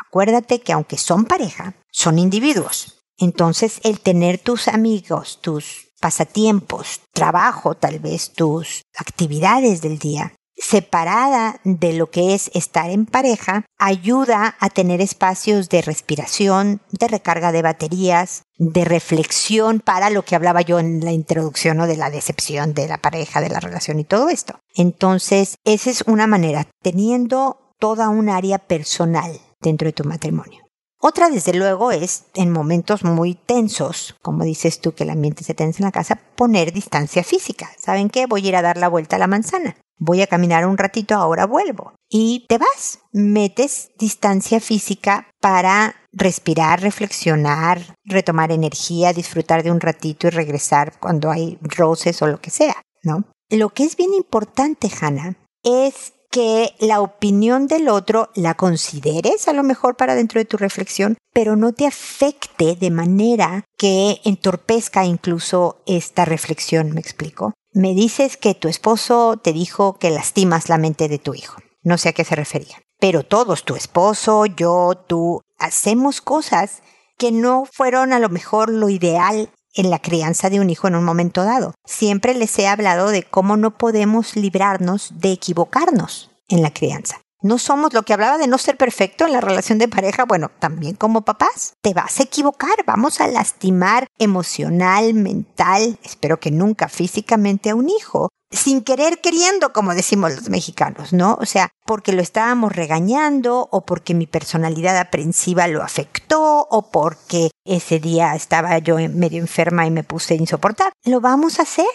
Acuérdate 0.07 0.61
que 0.61 0.73
aunque 0.73 0.99
son 0.99 1.25
pareja, 1.25 1.75
son 1.91 2.19
individuos. 2.19 2.96
Entonces, 3.19 3.81
el 3.83 4.01
tener 4.01 4.39
tus 4.39 4.69
amigos, 4.69 5.41
tus 5.41 5.89
pasatiempos, 6.01 7.01
trabajo, 7.13 7.75
tal 7.75 7.99
vez 7.99 8.33
tus 8.33 8.83
actividades 8.97 9.81
del 9.81 9.99
día, 9.99 10.35
separada 10.57 11.61
de 11.65 11.93
lo 11.93 12.11
que 12.11 12.35
es 12.35 12.51
estar 12.55 12.91
en 12.91 13.07
pareja, 13.07 13.65
ayuda 13.79 14.57
a 14.59 14.71
tener 14.71 15.01
espacios 15.01 15.69
de 15.69 15.83
respiración, 15.83 16.81
de 16.91 17.09
recarga 17.09 17.53
de 17.53 17.63
baterías, 17.63 18.43
de 18.59 18.85
reflexión 18.85 19.81
para 19.81 20.11
lo 20.11 20.25
que 20.25 20.35
hablaba 20.35 20.63
yo 20.63 20.79
en 20.79 21.05
la 21.05 21.13
introducción 21.13 21.81
o 21.81 21.87
de 21.87 21.97
la 21.97 22.11
decepción 22.11 22.73
de 22.73 22.89
la 22.89 22.99
pareja, 22.99 23.41
de 23.41 23.51
la 23.51 23.61
relación 23.61 24.01
y 24.01 24.05
todo 24.05 24.29
esto. 24.29 24.59
Entonces, 24.75 25.57
esa 25.65 25.91
es 25.91 26.03
una 26.07 26.27
manera, 26.27 26.67
teniendo 26.83 27.75
toda 27.79 28.09
un 28.09 28.31
área 28.31 28.59
personal 28.59 29.39
dentro 29.61 29.87
de 29.87 29.93
tu 29.93 30.05
matrimonio. 30.05 30.66
Otra, 30.99 31.29
desde 31.29 31.53
luego, 31.53 31.93
es 31.93 32.25
en 32.35 32.51
momentos 32.51 33.05
muy 33.05 33.35
tensos, 33.35 34.17
como 34.23 34.45
dices 34.45 34.81
tú 34.81 34.95
que 34.95 35.05
el 35.05 35.11
ambiente 35.11 35.45
se 35.45 35.55
tensa 35.55 35.79
en 35.81 35.85
la 35.85 35.93
casa, 35.93 36.19
poner 36.37 36.73
distancia 36.73 37.23
física. 37.23 37.71
¿Saben 37.79 38.09
qué? 38.09 38.27
Voy 38.27 38.45
a 38.47 38.49
ir 38.49 38.57
a 38.57 38.63
dar 38.63 38.79
la 38.79 38.89
vuelta 38.89 39.17
a 39.17 39.19
la 39.19 39.27
manzana. 39.27 39.77
Voy 39.99 40.21
a 40.21 40.27
caminar 40.27 40.67
un 40.67 40.77
ratito, 40.77 41.15
ahora 41.15 41.47
vuelvo. 41.47 41.93
Y 42.09 42.45
te 42.49 42.59
vas. 42.59 43.01
Metes 43.13 43.91
distancia 43.99 44.61
física 44.61 45.29
para 45.41 45.95
respirar, 46.13 46.81
reflexionar, 46.81 47.95
retomar 48.05 48.53
energía, 48.53 49.13
disfrutar 49.13 49.63
de 49.63 49.71
un 49.71 49.81
ratito 49.81 50.27
y 50.27 50.31
regresar 50.31 50.99
cuando 50.99 51.31
hay 51.31 51.59
roces 51.63 52.21
o 52.23 52.27
lo 52.27 52.41
que 52.41 52.51
sea, 52.51 52.83
¿no? 53.03 53.25
Lo 53.49 53.71
que 53.71 53.85
es 53.85 53.97
bien 53.97 54.13
importante, 54.13 54.91
Hannah, 55.01 55.37
es 55.63 56.15
que 56.37 56.75
la 56.81 57.01
opinión 57.01 57.67
del 57.67 57.89
otro 57.89 58.29
la 58.35 58.53
consideres 58.53 59.49
a 59.49 59.55
lo 59.55 59.63
mejor 59.63 59.97
para 59.97 60.15
dentro 60.15 60.39
de 60.39 60.45
tu 60.45 60.59
reflexión, 60.59 61.17
pero 61.33 61.57
no 61.57 61.73
te 61.73 61.87
afecte 61.87 62.77
de 62.77 62.91
manera 62.91 63.65
que 63.79 64.21
entorpezca 64.23 65.07
incluso 65.07 65.83
esta 65.87 66.27
reflexión, 66.27 66.93
me 66.93 67.01
explico. 67.01 67.55
Me 67.73 67.95
dices 67.95 68.37
que 68.37 68.55
tu 68.55 68.69
esposo 68.69 69.39
te 69.43 69.55
dijo 69.55 69.95
que 69.99 70.11
lastimas 70.11 70.69
la 70.69 70.77
mente 70.77 71.09
de 71.09 71.19
tu 71.19 71.33
hijo. 71.33 71.57
No 71.83 71.97
sé 71.97 72.11
a 72.11 72.13
qué 72.13 72.23
se 72.23 72.37
refería. 72.37 72.83
Pero 73.01 73.23
todos, 73.23 73.65
tu 73.65 73.75
esposo, 73.75 74.45
yo, 74.45 74.93
tú, 75.07 75.41
hacemos 75.59 76.21
cosas 76.21 76.83
que 77.17 77.33
no 77.33 77.65
fueron 77.65 78.13
a 78.13 78.19
lo 78.19 78.29
mejor 78.29 78.69
lo 78.69 78.91
ideal 78.91 79.49
en 79.77 79.91
la 79.91 80.01
crianza 80.01 80.51
de 80.51 80.61
un 80.61 80.71
hijo 80.71 80.89
en 80.89 80.97
un 80.97 81.05
momento 81.05 81.45
dado. 81.45 81.75
Siempre 81.85 82.35
les 82.35 82.59
he 82.59 82.67
hablado 82.67 83.09
de 83.09 83.23
cómo 83.23 83.57
no 83.57 83.77
podemos 83.79 84.35
librarnos 84.35 85.13
de 85.21 85.33
equivocarnos 85.33 86.31
en 86.49 86.63
la 86.63 86.73
crianza. 86.73 87.21
No 87.43 87.59
somos 87.59 87.93
lo 87.93 88.03
que 88.03 88.15
hablaba 88.15 88.39
de 88.39 88.47
no 88.47 88.59
ser 88.59 88.77
perfecto 88.77 89.27
en 89.27 89.33
la 89.33 89.41
relación 89.41 89.79
de 89.79 89.89
pareja, 89.89 90.25
bueno, 90.25 90.51
también 90.59 90.97
como 90.97 91.25
papás. 91.25 91.75
Te 91.83 91.93
vas 91.93 92.19
a 92.19 92.23
equivocar, 92.23 92.77
vamos 92.87 93.21
a 93.21 93.27
lastimar 93.29 94.07
emocional, 94.19 95.13
mental, 95.15 95.99
espero 96.03 96.41
que 96.41 96.51
nunca 96.51 96.89
físicamente 96.89 97.71
a 97.71 97.75
un 97.75 97.91
hijo, 97.91 98.31
sin 98.51 98.83
querer 98.83 99.21
queriendo, 99.21 99.73
como 99.73 99.95
decimos 99.95 100.35
los 100.35 100.49
mexicanos, 100.49 101.13
¿no? 101.13 101.37
O 101.41 101.47
sea, 101.47 101.71
porque 101.85 102.13
lo 102.13 102.23
estábamos 102.23 102.75
regañando 102.75 103.69
o 103.71 103.85
porque 103.85 104.15
mi 104.15 104.27
personalidad 104.27 104.97
aprensiva 104.97 105.67
lo 105.69 105.83
afectó 105.83 106.67
o 106.71 106.91
porque 106.91 107.51
ese 107.65 107.99
día 108.01 108.35
estaba 108.35 108.79
yo 108.79 108.97
medio 109.11 109.41
enferma 109.41 109.87
y 109.87 109.91
me 109.91 110.05
puse 110.05 110.37
insoportable. 110.37 110.93
Lo 111.05 111.21
vamos 111.21 111.59
a 111.59 111.63
hacer. 111.63 111.87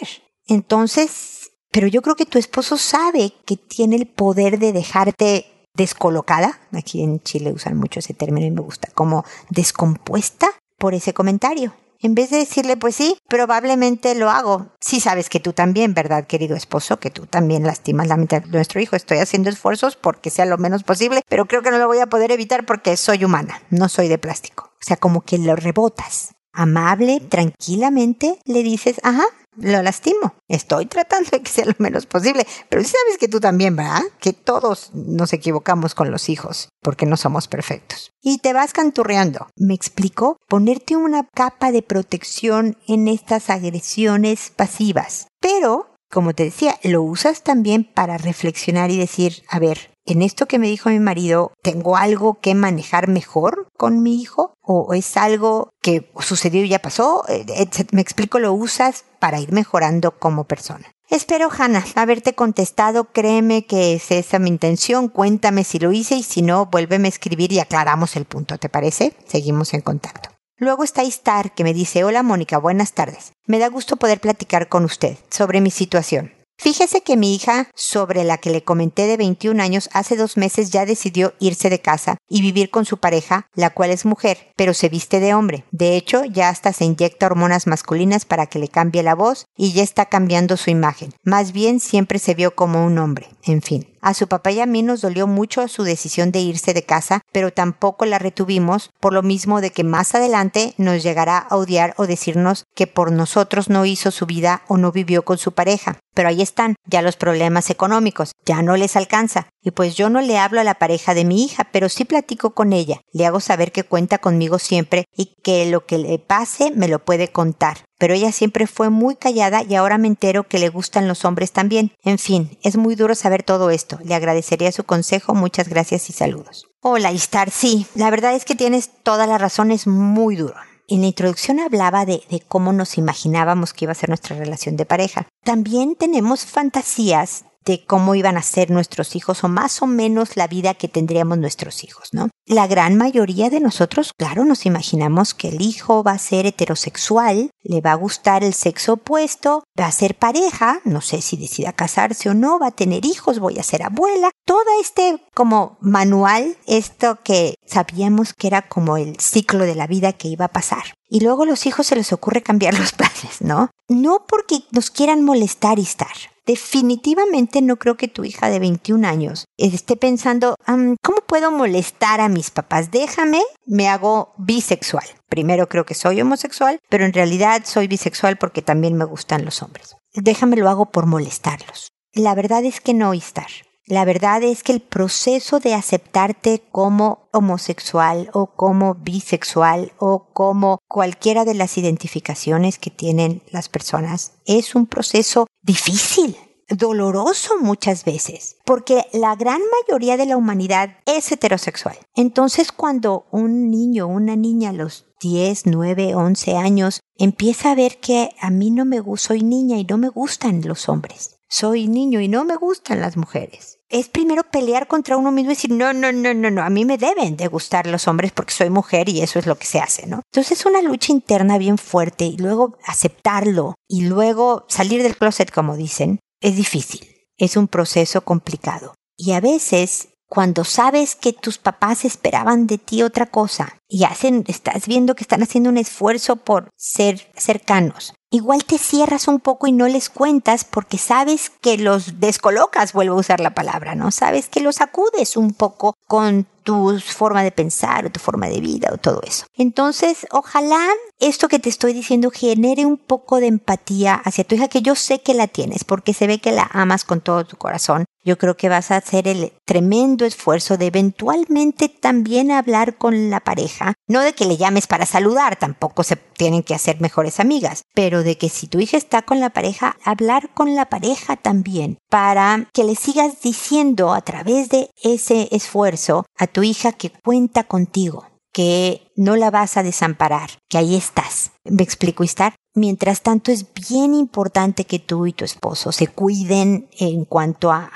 Entonces, 0.46 1.41
pero 1.72 1.88
yo 1.88 2.02
creo 2.02 2.14
que 2.14 2.26
tu 2.26 2.38
esposo 2.38 2.76
sabe 2.76 3.32
que 3.44 3.56
tiene 3.56 3.96
el 3.96 4.06
poder 4.06 4.58
de 4.58 4.72
dejarte 4.72 5.46
descolocada. 5.74 6.60
Aquí 6.72 7.02
en 7.02 7.20
Chile 7.20 7.50
usan 7.52 7.76
mucho 7.76 7.98
ese 7.98 8.14
término 8.14 8.46
y 8.46 8.50
me 8.50 8.60
gusta, 8.60 8.88
como 8.94 9.24
descompuesta 9.48 10.48
por 10.78 10.94
ese 10.94 11.14
comentario. 11.14 11.74
En 12.04 12.16
vez 12.16 12.30
de 12.30 12.38
decirle, 12.38 12.76
pues 12.76 12.96
sí, 12.96 13.16
probablemente 13.28 14.16
lo 14.16 14.28
hago. 14.28 14.66
Sí 14.80 14.98
sabes 14.98 15.30
que 15.30 15.38
tú 15.38 15.52
también, 15.52 15.94
¿verdad, 15.94 16.26
querido 16.26 16.56
esposo? 16.56 16.98
Que 16.98 17.10
tú 17.10 17.26
también 17.26 17.62
lastimas 17.62 18.08
la 18.08 18.16
mente 18.16 18.40
de 18.40 18.48
nuestro 18.48 18.80
hijo. 18.80 18.96
Estoy 18.96 19.18
haciendo 19.18 19.48
esfuerzos 19.48 19.94
porque 19.94 20.28
sea 20.28 20.44
lo 20.44 20.58
menos 20.58 20.82
posible, 20.82 21.22
pero 21.28 21.46
creo 21.46 21.62
que 21.62 21.70
no 21.70 21.78
lo 21.78 21.86
voy 21.86 22.00
a 22.00 22.08
poder 22.08 22.32
evitar 22.32 22.66
porque 22.66 22.96
soy 22.96 23.24
humana, 23.24 23.62
no 23.70 23.88
soy 23.88 24.08
de 24.08 24.18
plástico. 24.18 24.72
O 24.74 24.84
sea, 24.84 24.96
como 24.96 25.20
que 25.20 25.38
lo 25.38 25.54
rebotas. 25.54 26.34
Amable, 26.52 27.20
tranquilamente, 27.20 28.40
le 28.44 28.64
dices, 28.64 29.00
ajá, 29.04 29.24
lo 29.56 29.82
lastimo. 29.82 30.34
Estoy 30.48 30.86
tratando 30.86 31.30
de 31.30 31.42
que 31.42 31.50
sea 31.50 31.66
lo 31.66 31.74
menos 31.78 32.06
posible. 32.06 32.46
Pero 32.68 32.82
sabes 32.82 33.18
que 33.18 33.28
tú 33.28 33.40
también, 33.40 33.76
¿verdad? 33.76 34.02
Que 34.20 34.32
todos 34.32 34.90
nos 34.94 35.32
equivocamos 35.32 35.94
con 35.94 36.10
los 36.10 36.28
hijos, 36.28 36.68
porque 36.80 37.06
no 37.06 37.16
somos 37.16 37.48
perfectos. 37.48 38.10
Y 38.22 38.38
te 38.38 38.52
vas 38.52 38.72
canturreando. 38.72 39.48
¿Me 39.56 39.74
explico? 39.74 40.36
Ponerte 40.48 40.96
una 40.96 41.26
capa 41.34 41.72
de 41.72 41.82
protección 41.82 42.76
en 42.86 43.08
estas 43.08 43.50
agresiones 43.50 44.52
pasivas. 44.54 45.28
Pero, 45.40 45.94
como 46.10 46.34
te 46.34 46.44
decía, 46.44 46.78
lo 46.82 47.02
usas 47.02 47.42
también 47.42 47.84
para 47.84 48.18
reflexionar 48.18 48.90
y 48.90 48.98
decir, 48.98 49.42
a 49.48 49.58
ver, 49.58 49.92
en 50.04 50.22
esto 50.22 50.46
que 50.46 50.58
me 50.58 50.66
dijo 50.66 50.88
mi 50.88 50.98
marido, 50.98 51.52
¿tengo 51.62 51.96
algo 51.96 52.40
que 52.40 52.54
manejar 52.56 53.08
mejor 53.08 53.68
con 53.78 54.02
mi 54.02 54.20
hijo? 54.20 54.54
¿O 54.60 54.94
es 54.94 55.16
algo 55.16 55.70
que 55.80 56.10
sucedió 56.18 56.64
y 56.64 56.68
ya 56.68 56.80
pasó? 56.80 57.24
Eh, 57.28 57.46
me 57.92 58.00
explico, 58.00 58.40
lo 58.40 58.52
usas 58.52 59.04
para 59.22 59.38
ir 59.38 59.52
mejorando 59.52 60.18
como 60.18 60.48
persona. 60.48 60.90
Espero, 61.08 61.48
Hannah, 61.56 61.84
haberte 61.94 62.34
contestado. 62.34 63.04
Créeme 63.12 63.66
que 63.66 63.94
es 63.94 64.10
esa 64.10 64.40
mi 64.40 64.48
intención. 64.48 65.06
Cuéntame 65.06 65.62
si 65.62 65.78
lo 65.78 65.92
hice 65.92 66.16
y 66.16 66.24
si 66.24 66.42
no, 66.42 66.66
vuélveme 66.66 67.06
a 67.06 67.10
escribir 67.10 67.52
y 67.52 67.60
aclaramos 67.60 68.16
el 68.16 68.24
punto. 68.24 68.58
¿Te 68.58 68.68
parece? 68.68 69.14
Seguimos 69.28 69.74
en 69.74 69.80
contacto. 69.80 70.30
Luego 70.56 70.82
está 70.82 71.04
Istar, 71.04 71.54
que 71.54 71.62
me 71.62 71.72
dice, 71.72 72.02
hola 72.02 72.24
Mónica, 72.24 72.58
buenas 72.58 72.94
tardes. 72.94 73.32
Me 73.46 73.60
da 73.60 73.68
gusto 73.68 73.96
poder 73.96 74.20
platicar 74.20 74.68
con 74.68 74.84
usted 74.84 75.16
sobre 75.30 75.60
mi 75.60 75.70
situación. 75.70 76.32
Fíjese 76.62 77.00
que 77.00 77.16
mi 77.16 77.34
hija, 77.34 77.66
sobre 77.74 78.22
la 78.22 78.38
que 78.38 78.50
le 78.50 78.62
comenté 78.62 79.08
de 79.08 79.16
21 79.16 79.60
años, 79.60 79.90
hace 79.92 80.16
dos 80.16 80.36
meses 80.36 80.70
ya 80.70 80.86
decidió 80.86 81.34
irse 81.40 81.70
de 81.70 81.80
casa 81.80 82.18
y 82.28 82.40
vivir 82.40 82.70
con 82.70 82.84
su 82.84 82.98
pareja, 82.98 83.48
la 83.56 83.70
cual 83.70 83.90
es 83.90 84.04
mujer, 84.04 84.52
pero 84.54 84.72
se 84.72 84.88
viste 84.88 85.18
de 85.18 85.34
hombre. 85.34 85.64
De 85.72 85.96
hecho, 85.96 86.24
ya 86.24 86.50
hasta 86.50 86.72
se 86.72 86.84
inyecta 86.84 87.26
hormonas 87.26 87.66
masculinas 87.66 88.26
para 88.26 88.46
que 88.46 88.60
le 88.60 88.68
cambie 88.68 89.02
la 89.02 89.16
voz 89.16 89.46
y 89.56 89.72
ya 89.72 89.82
está 89.82 90.04
cambiando 90.04 90.56
su 90.56 90.70
imagen. 90.70 91.12
Más 91.24 91.50
bien 91.50 91.80
siempre 91.80 92.20
se 92.20 92.34
vio 92.34 92.54
como 92.54 92.86
un 92.86 92.96
hombre. 92.98 93.26
En 93.44 93.60
fin. 93.60 93.88
A 94.00 94.14
su 94.14 94.26
papá 94.26 94.50
y 94.50 94.60
a 94.60 94.66
mí 94.66 94.82
nos 94.82 95.00
dolió 95.00 95.26
mucho 95.26 95.66
su 95.68 95.84
decisión 95.84 96.32
de 96.32 96.40
irse 96.40 96.74
de 96.74 96.84
casa, 96.84 97.22
pero 97.32 97.52
tampoco 97.52 98.04
la 98.04 98.18
retuvimos 98.18 98.90
por 99.00 99.12
lo 99.12 99.22
mismo 99.22 99.60
de 99.60 99.70
que 99.70 99.84
más 99.84 100.14
adelante 100.14 100.74
nos 100.76 101.02
llegará 101.02 101.38
a 101.38 101.56
odiar 101.56 101.94
o 101.96 102.06
decirnos 102.06 102.64
que 102.74 102.86
por 102.86 103.12
nosotros 103.12 103.68
no 103.68 103.84
hizo 103.84 104.10
su 104.10 104.26
vida 104.26 104.62
o 104.66 104.76
no 104.76 104.90
vivió 104.90 105.24
con 105.24 105.38
su 105.38 105.52
pareja. 105.52 105.98
Pero 106.14 106.28
ahí 106.28 106.42
están, 106.42 106.74
ya 106.84 107.00
los 107.00 107.16
problemas 107.16 107.70
económicos, 107.70 108.32
ya 108.44 108.62
no 108.62 108.76
les 108.76 108.96
alcanza. 108.96 109.48
Y 109.62 109.70
pues 109.70 109.94
yo 109.94 110.10
no 110.10 110.20
le 110.20 110.38
hablo 110.38 110.60
a 110.60 110.64
la 110.64 110.74
pareja 110.74 111.14
de 111.14 111.24
mi 111.24 111.44
hija, 111.44 111.68
pero 111.72 111.88
sí 111.88 112.04
platico 112.04 112.54
con 112.54 112.72
ella. 112.72 113.00
Le 113.12 113.26
hago 113.26 113.40
saber 113.40 113.70
que 113.70 113.84
cuenta 113.84 114.18
conmigo 114.18 114.58
siempre 114.58 115.04
y 115.16 115.36
que 115.42 115.66
lo 115.66 115.86
que 115.86 115.98
le 115.98 116.18
pase 116.18 116.72
me 116.72 116.88
lo 116.88 117.04
puede 117.04 117.28
contar. 117.28 117.78
Pero 118.02 118.14
ella 118.14 118.32
siempre 118.32 118.66
fue 118.66 118.90
muy 118.90 119.14
callada 119.14 119.62
y 119.62 119.76
ahora 119.76 119.96
me 119.96 120.08
entero 120.08 120.42
que 120.42 120.58
le 120.58 120.70
gustan 120.70 121.06
los 121.06 121.24
hombres 121.24 121.52
también. 121.52 121.92
En 122.02 122.18
fin, 122.18 122.58
es 122.64 122.76
muy 122.76 122.96
duro 122.96 123.14
saber 123.14 123.44
todo 123.44 123.70
esto. 123.70 124.00
Le 124.02 124.16
agradecería 124.16 124.72
su 124.72 124.82
consejo. 124.82 125.36
Muchas 125.36 125.68
gracias 125.68 126.10
y 126.10 126.12
saludos. 126.12 126.66
Hola, 126.80 127.12
Istar. 127.12 127.52
Sí, 127.52 127.86
la 127.94 128.10
verdad 128.10 128.34
es 128.34 128.44
que 128.44 128.56
tienes 128.56 128.90
toda 129.04 129.28
la 129.28 129.38
razón. 129.38 129.70
Es 129.70 129.86
muy 129.86 130.34
duro. 130.34 130.56
En 130.88 131.02
la 131.02 131.06
introducción 131.06 131.60
hablaba 131.60 132.04
de, 132.04 132.24
de, 132.28 132.40
cómo 132.40 132.72
nos 132.72 132.98
imaginábamos 132.98 133.72
que 133.72 133.84
iba 133.84 133.92
a 133.92 133.94
ser 133.94 134.08
nuestra 134.08 134.36
relación 134.36 134.76
de 134.76 134.84
pareja. 134.84 135.28
También 135.44 135.94
tenemos 135.94 136.44
fantasías 136.44 137.44
de 137.64 137.84
cómo 137.84 138.14
iban 138.14 138.36
a 138.36 138.42
ser 138.42 138.70
nuestros 138.70 139.16
hijos 139.16 139.44
o 139.44 139.48
más 139.48 139.82
o 139.82 139.86
menos 139.86 140.36
la 140.36 140.46
vida 140.46 140.74
que 140.74 140.88
tendríamos 140.88 141.38
nuestros 141.38 141.84
hijos, 141.84 142.08
¿no? 142.12 142.28
La 142.46 142.66
gran 142.66 142.96
mayoría 142.96 143.50
de 143.50 143.60
nosotros, 143.60 144.12
claro, 144.16 144.44
nos 144.44 144.66
imaginamos 144.66 145.34
que 145.34 145.48
el 145.48 145.62
hijo 145.62 146.02
va 146.02 146.12
a 146.12 146.18
ser 146.18 146.46
heterosexual, 146.46 147.50
le 147.62 147.80
va 147.80 147.92
a 147.92 147.96
gustar 147.96 148.42
el 148.42 148.54
sexo 148.54 148.94
opuesto, 148.94 149.64
va 149.78 149.86
a 149.86 149.92
ser 149.92 150.16
pareja, 150.16 150.80
no 150.84 151.00
sé 151.00 151.22
si 151.22 151.36
decida 151.36 151.72
casarse 151.72 152.28
o 152.28 152.34
no, 152.34 152.58
va 152.58 152.68
a 152.68 152.72
tener 152.72 153.04
hijos, 153.04 153.38
voy 153.38 153.58
a 153.58 153.62
ser 153.62 153.82
abuela, 153.82 154.30
todo 154.44 154.64
este 154.80 155.22
como 155.34 155.78
manual, 155.80 156.56
esto 156.66 157.20
que 157.22 157.54
sabíamos 157.64 158.34
que 158.34 158.48
era 158.48 158.62
como 158.62 158.96
el 158.96 159.18
ciclo 159.20 159.64
de 159.64 159.74
la 159.74 159.86
vida 159.86 160.12
que 160.12 160.28
iba 160.28 160.46
a 160.46 160.52
pasar. 160.52 160.94
Y 161.08 161.20
luego 161.20 161.42
a 161.42 161.46
los 161.46 161.66
hijos 161.66 161.86
se 161.86 161.96
les 161.96 162.12
ocurre 162.12 162.42
cambiar 162.42 162.78
los 162.78 162.92
planes, 162.98 163.40
¿no? 163.40 163.70
No 163.88 164.24
porque 164.26 164.64
nos 164.70 164.90
quieran 164.90 165.22
molestar 165.22 165.78
y 165.78 165.82
estar, 165.82 166.14
definitivamente 166.46 167.62
no 167.62 167.76
creo 167.76 167.96
que 167.96 168.08
tu 168.08 168.24
hija 168.24 168.48
de 168.48 168.58
21 168.58 169.06
años 169.06 169.46
esté 169.56 169.96
pensando, 169.96 170.56
¿cómo 171.02 171.18
puedo 171.26 171.50
molestar 171.50 172.20
a 172.20 172.28
mis 172.28 172.50
papás? 172.50 172.90
Déjame, 172.90 173.42
me 173.66 173.88
hago 173.88 174.34
bisexual. 174.38 175.04
Primero 175.28 175.68
creo 175.68 175.86
que 175.86 175.94
soy 175.94 176.20
homosexual, 176.20 176.78
pero 176.88 177.04
en 177.04 177.12
realidad 177.12 177.62
soy 177.64 177.88
bisexual 177.88 178.36
porque 178.36 178.62
también 178.62 178.96
me 178.96 179.04
gustan 179.04 179.44
los 179.44 179.62
hombres. 179.62 179.96
Déjame 180.14 180.56
lo 180.56 180.68
hago 180.68 180.90
por 180.90 181.06
molestarlos. 181.06 181.88
La 182.12 182.34
verdad 182.34 182.64
es 182.64 182.80
que 182.80 182.92
no, 182.92 183.14
estar. 183.14 183.48
La 183.92 184.06
verdad 184.06 184.42
es 184.42 184.62
que 184.62 184.72
el 184.72 184.80
proceso 184.80 185.60
de 185.60 185.74
aceptarte 185.74 186.62
como 186.72 187.28
homosexual 187.30 188.30
o 188.32 188.46
como 188.46 188.94
bisexual 188.94 189.92
o 189.98 190.30
como 190.32 190.78
cualquiera 190.88 191.44
de 191.44 191.52
las 191.52 191.76
identificaciones 191.76 192.78
que 192.78 192.88
tienen 192.88 193.42
las 193.50 193.68
personas 193.68 194.32
es 194.46 194.74
un 194.74 194.86
proceso 194.86 195.46
difícil 195.60 196.38
doloroso 196.70 197.58
muchas 197.60 198.06
veces, 198.06 198.56
porque 198.64 199.04
la 199.12 199.36
gran 199.36 199.60
mayoría 199.82 200.16
de 200.16 200.24
la 200.24 200.38
humanidad 200.38 200.96
es 201.04 201.30
heterosexual. 201.30 201.98
Entonces 202.14 202.72
cuando 202.72 203.26
un 203.30 203.70
niño 203.70 204.06
o 204.06 204.08
una 204.08 204.36
niña 204.36 204.70
a 204.70 204.72
los 204.72 205.04
10, 205.20 205.66
9, 205.66 206.14
11 206.14 206.56
años 206.56 207.00
empieza 207.18 207.72
a 207.72 207.74
ver 207.74 207.98
que 207.98 208.30
a 208.40 208.48
mí 208.48 208.70
no 208.70 208.86
me 208.86 209.00
gusta, 209.00 209.28
soy 209.28 209.42
niña 209.42 209.76
y 209.76 209.84
no 209.84 209.98
me 209.98 210.08
gustan 210.08 210.62
los 210.64 210.88
hombres, 210.88 211.36
soy 211.46 211.88
niño 211.88 212.22
y 212.22 212.28
no 212.28 212.46
me 212.46 212.56
gustan 212.56 213.02
las 213.02 213.18
mujeres. 213.18 213.80
Es 213.92 214.08
primero 214.08 214.42
pelear 214.44 214.88
contra 214.88 215.18
uno 215.18 215.30
mismo 215.30 215.50
y 215.50 215.54
decir, 215.54 215.70
no, 215.70 215.92
no, 215.92 216.12
no, 216.12 216.32
no, 216.32 216.50
no, 216.50 216.62
a 216.62 216.70
mí 216.70 216.86
me 216.86 216.96
deben 216.96 217.36
de 217.36 217.46
gustar 217.46 217.86
los 217.86 218.08
hombres 218.08 218.32
porque 218.32 218.54
soy 218.54 218.70
mujer 218.70 219.10
y 219.10 219.20
eso 219.20 219.38
es 219.38 219.44
lo 219.44 219.58
que 219.58 219.66
se 219.66 219.80
hace, 219.80 220.06
¿no? 220.06 220.22
Entonces 220.32 220.58
es 220.58 220.64
una 220.64 220.80
lucha 220.80 221.12
interna 221.12 221.58
bien 221.58 221.76
fuerte 221.76 222.24
y 222.24 222.38
luego 222.38 222.78
aceptarlo 222.86 223.74
y 223.86 224.06
luego 224.06 224.64
salir 224.66 225.02
del 225.02 225.18
closet, 225.18 225.50
como 225.50 225.76
dicen, 225.76 226.20
es 226.40 226.56
difícil. 226.56 227.06
Es 227.36 227.58
un 227.58 227.68
proceso 227.68 228.22
complicado. 228.22 228.94
Y 229.14 229.32
a 229.32 229.40
veces 229.40 230.08
cuando 230.26 230.64
sabes 230.64 231.14
que 231.14 231.34
tus 231.34 231.58
papás 231.58 232.06
esperaban 232.06 232.66
de 232.66 232.78
ti 232.78 233.02
otra 233.02 233.26
cosa 233.26 233.76
y 233.86 234.04
hacen, 234.04 234.44
estás 234.48 234.86
viendo 234.86 235.14
que 235.14 235.24
están 235.24 235.42
haciendo 235.42 235.68
un 235.68 235.76
esfuerzo 235.76 236.36
por 236.36 236.70
ser 236.74 237.30
cercanos, 237.36 238.14
igual 238.32 238.64
te 238.64 238.78
cierras 238.78 239.28
un 239.28 239.38
poco 239.38 239.68
y 239.68 239.72
no 239.72 239.86
les 239.86 240.08
cuentas 240.08 240.64
porque 240.64 240.98
sabes 240.98 241.50
que 241.60 241.78
los 241.78 242.18
descolocas, 242.18 242.92
vuelvo 242.92 243.16
a 243.16 243.20
usar 243.20 243.40
la 243.40 243.54
palabra, 243.54 243.94
¿no? 243.94 244.10
Sabes 244.10 244.48
que 244.48 244.60
los 244.60 244.80
acudes 244.80 245.36
un 245.36 245.52
poco 245.52 245.94
con 246.08 246.46
tu 246.64 246.98
forma 246.98 247.42
de 247.42 247.52
pensar 247.52 248.06
o 248.06 248.10
tu 248.10 248.20
forma 248.20 248.48
de 248.48 248.60
vida 248.60 248.90
o 248.92 248.96
todo 248.96 249.20
eso. 249.22 249.46
Entonces, 249.54 250.26
ojalá 250.30 250.80
esto 251.20 251.48
que 251.48 251.58
te 251.58 251.68
estoy 251.68 251.92
diciendo 251.92 252.30
genere 252.30 252.86
un 252.86 252.96
poco 252.96 253.38
de 253.38 253.48
empatía 253.48 254.14
hacia 254.14 254.44
tu 254.44 254.54
hija, 254.54 254.68
que 254.68 254.82
yo 254.82 254.94
sé 254.94 255.20
que 255.20 255.34
la 255.34 255.46
tienes, 255.46 255.84
porque 255.84 256.14
se 256.14 256.26
ve 256.26 256.38
que 256.38 256.52
la 256.52 256.70
amas 256.72 257.04
con 257.04 257.20
todo 257.20 257.44
tu 257.44 257.56
corazón. 257.56 258.04
Yo 258.24 258.38
creo 258.38 258.56
que 258.56 258.68
vas 258.68 258.90
a 258.90 258.96
hacer 258.96 259.26
el 259.26 259.52
tremendo 259.64 260.24
esfuerzo 260.24 260.76
de 260.76 260.86
eventualmente 260.86 261.88
también 261.88 262.52
hablar 262.52 262.96
con 262.96 263.30
la 263.30 263.40
pareja, 263.40 263.94
no 264.06 264.20
de 264.20 264.32
que 264.32 264.44
le 264.44 264.56
llames 264.56 264.86
para 264.86 265.06
saludar, 265.06 265.56
tampoco 265.56 266.04
se 266.04 266.14
tienen 266.14 266.62
que 266.62 266.74
hacer 266.74 267.00
mejores 267.00 267.40
amigas, 267.40 267.82
pero 267.94 268.22
de 268.22 268.38
que 268.38 268.48
si 268.48 268.68
tu 268.68 268.78
hija 268.78 268.96
está 268.96 269.22
con 269.22 269.40
la 269.40 269.50
pareja, 269.50 269.96
hablar 270.04 270.50
con 270.54 270.76
la 270.76 270.88
pareja 270.88 271.36
también, 271.36 271.98
para 272.10 272.68
que 272.72 272.84
le 272.84 272.94
sigas 272.94 273.42
diciendo 273.42 274.12
a 274.12 274.20
través 274.20 274.68
de 274.68 274.90
ese 275.02 275.48
esfuerzo 275.50 276.24
a 276.38 276.46
tu 276.46 276.62
hija 276.62 276.92
que 276.92 277.10
cuenta 277.24 277.64
contigo, 277.64 278.28
que 278.52 279.10
no 279.16 279.34
la 279.34 279.50
vas 279.50 279.76
a 279.76 279.82
desamparar, 279.82 280.50
que 280.68 280.78
ahí 280.78 280.94
estás. 280.94 281.52
¿Me 281.64 281.82
explico, 281.82 282.22
estar? 282.22 282.54
Mientras 282.74 283.20
tanto, 283.20 283.52
es 283.52 283.66
bien 283.74 284.14
importante 284.14 284.86
que 284.86 284.98
tú 284.98 285.26
y 285.26 285.34
tu 285.34 285.44
esposo 285.44 285.92
se 285.92 286.06
cuiden 286.06 286.88
en 286.98 287.26
cuanto 287.26 287.70
a, 287.70 287.90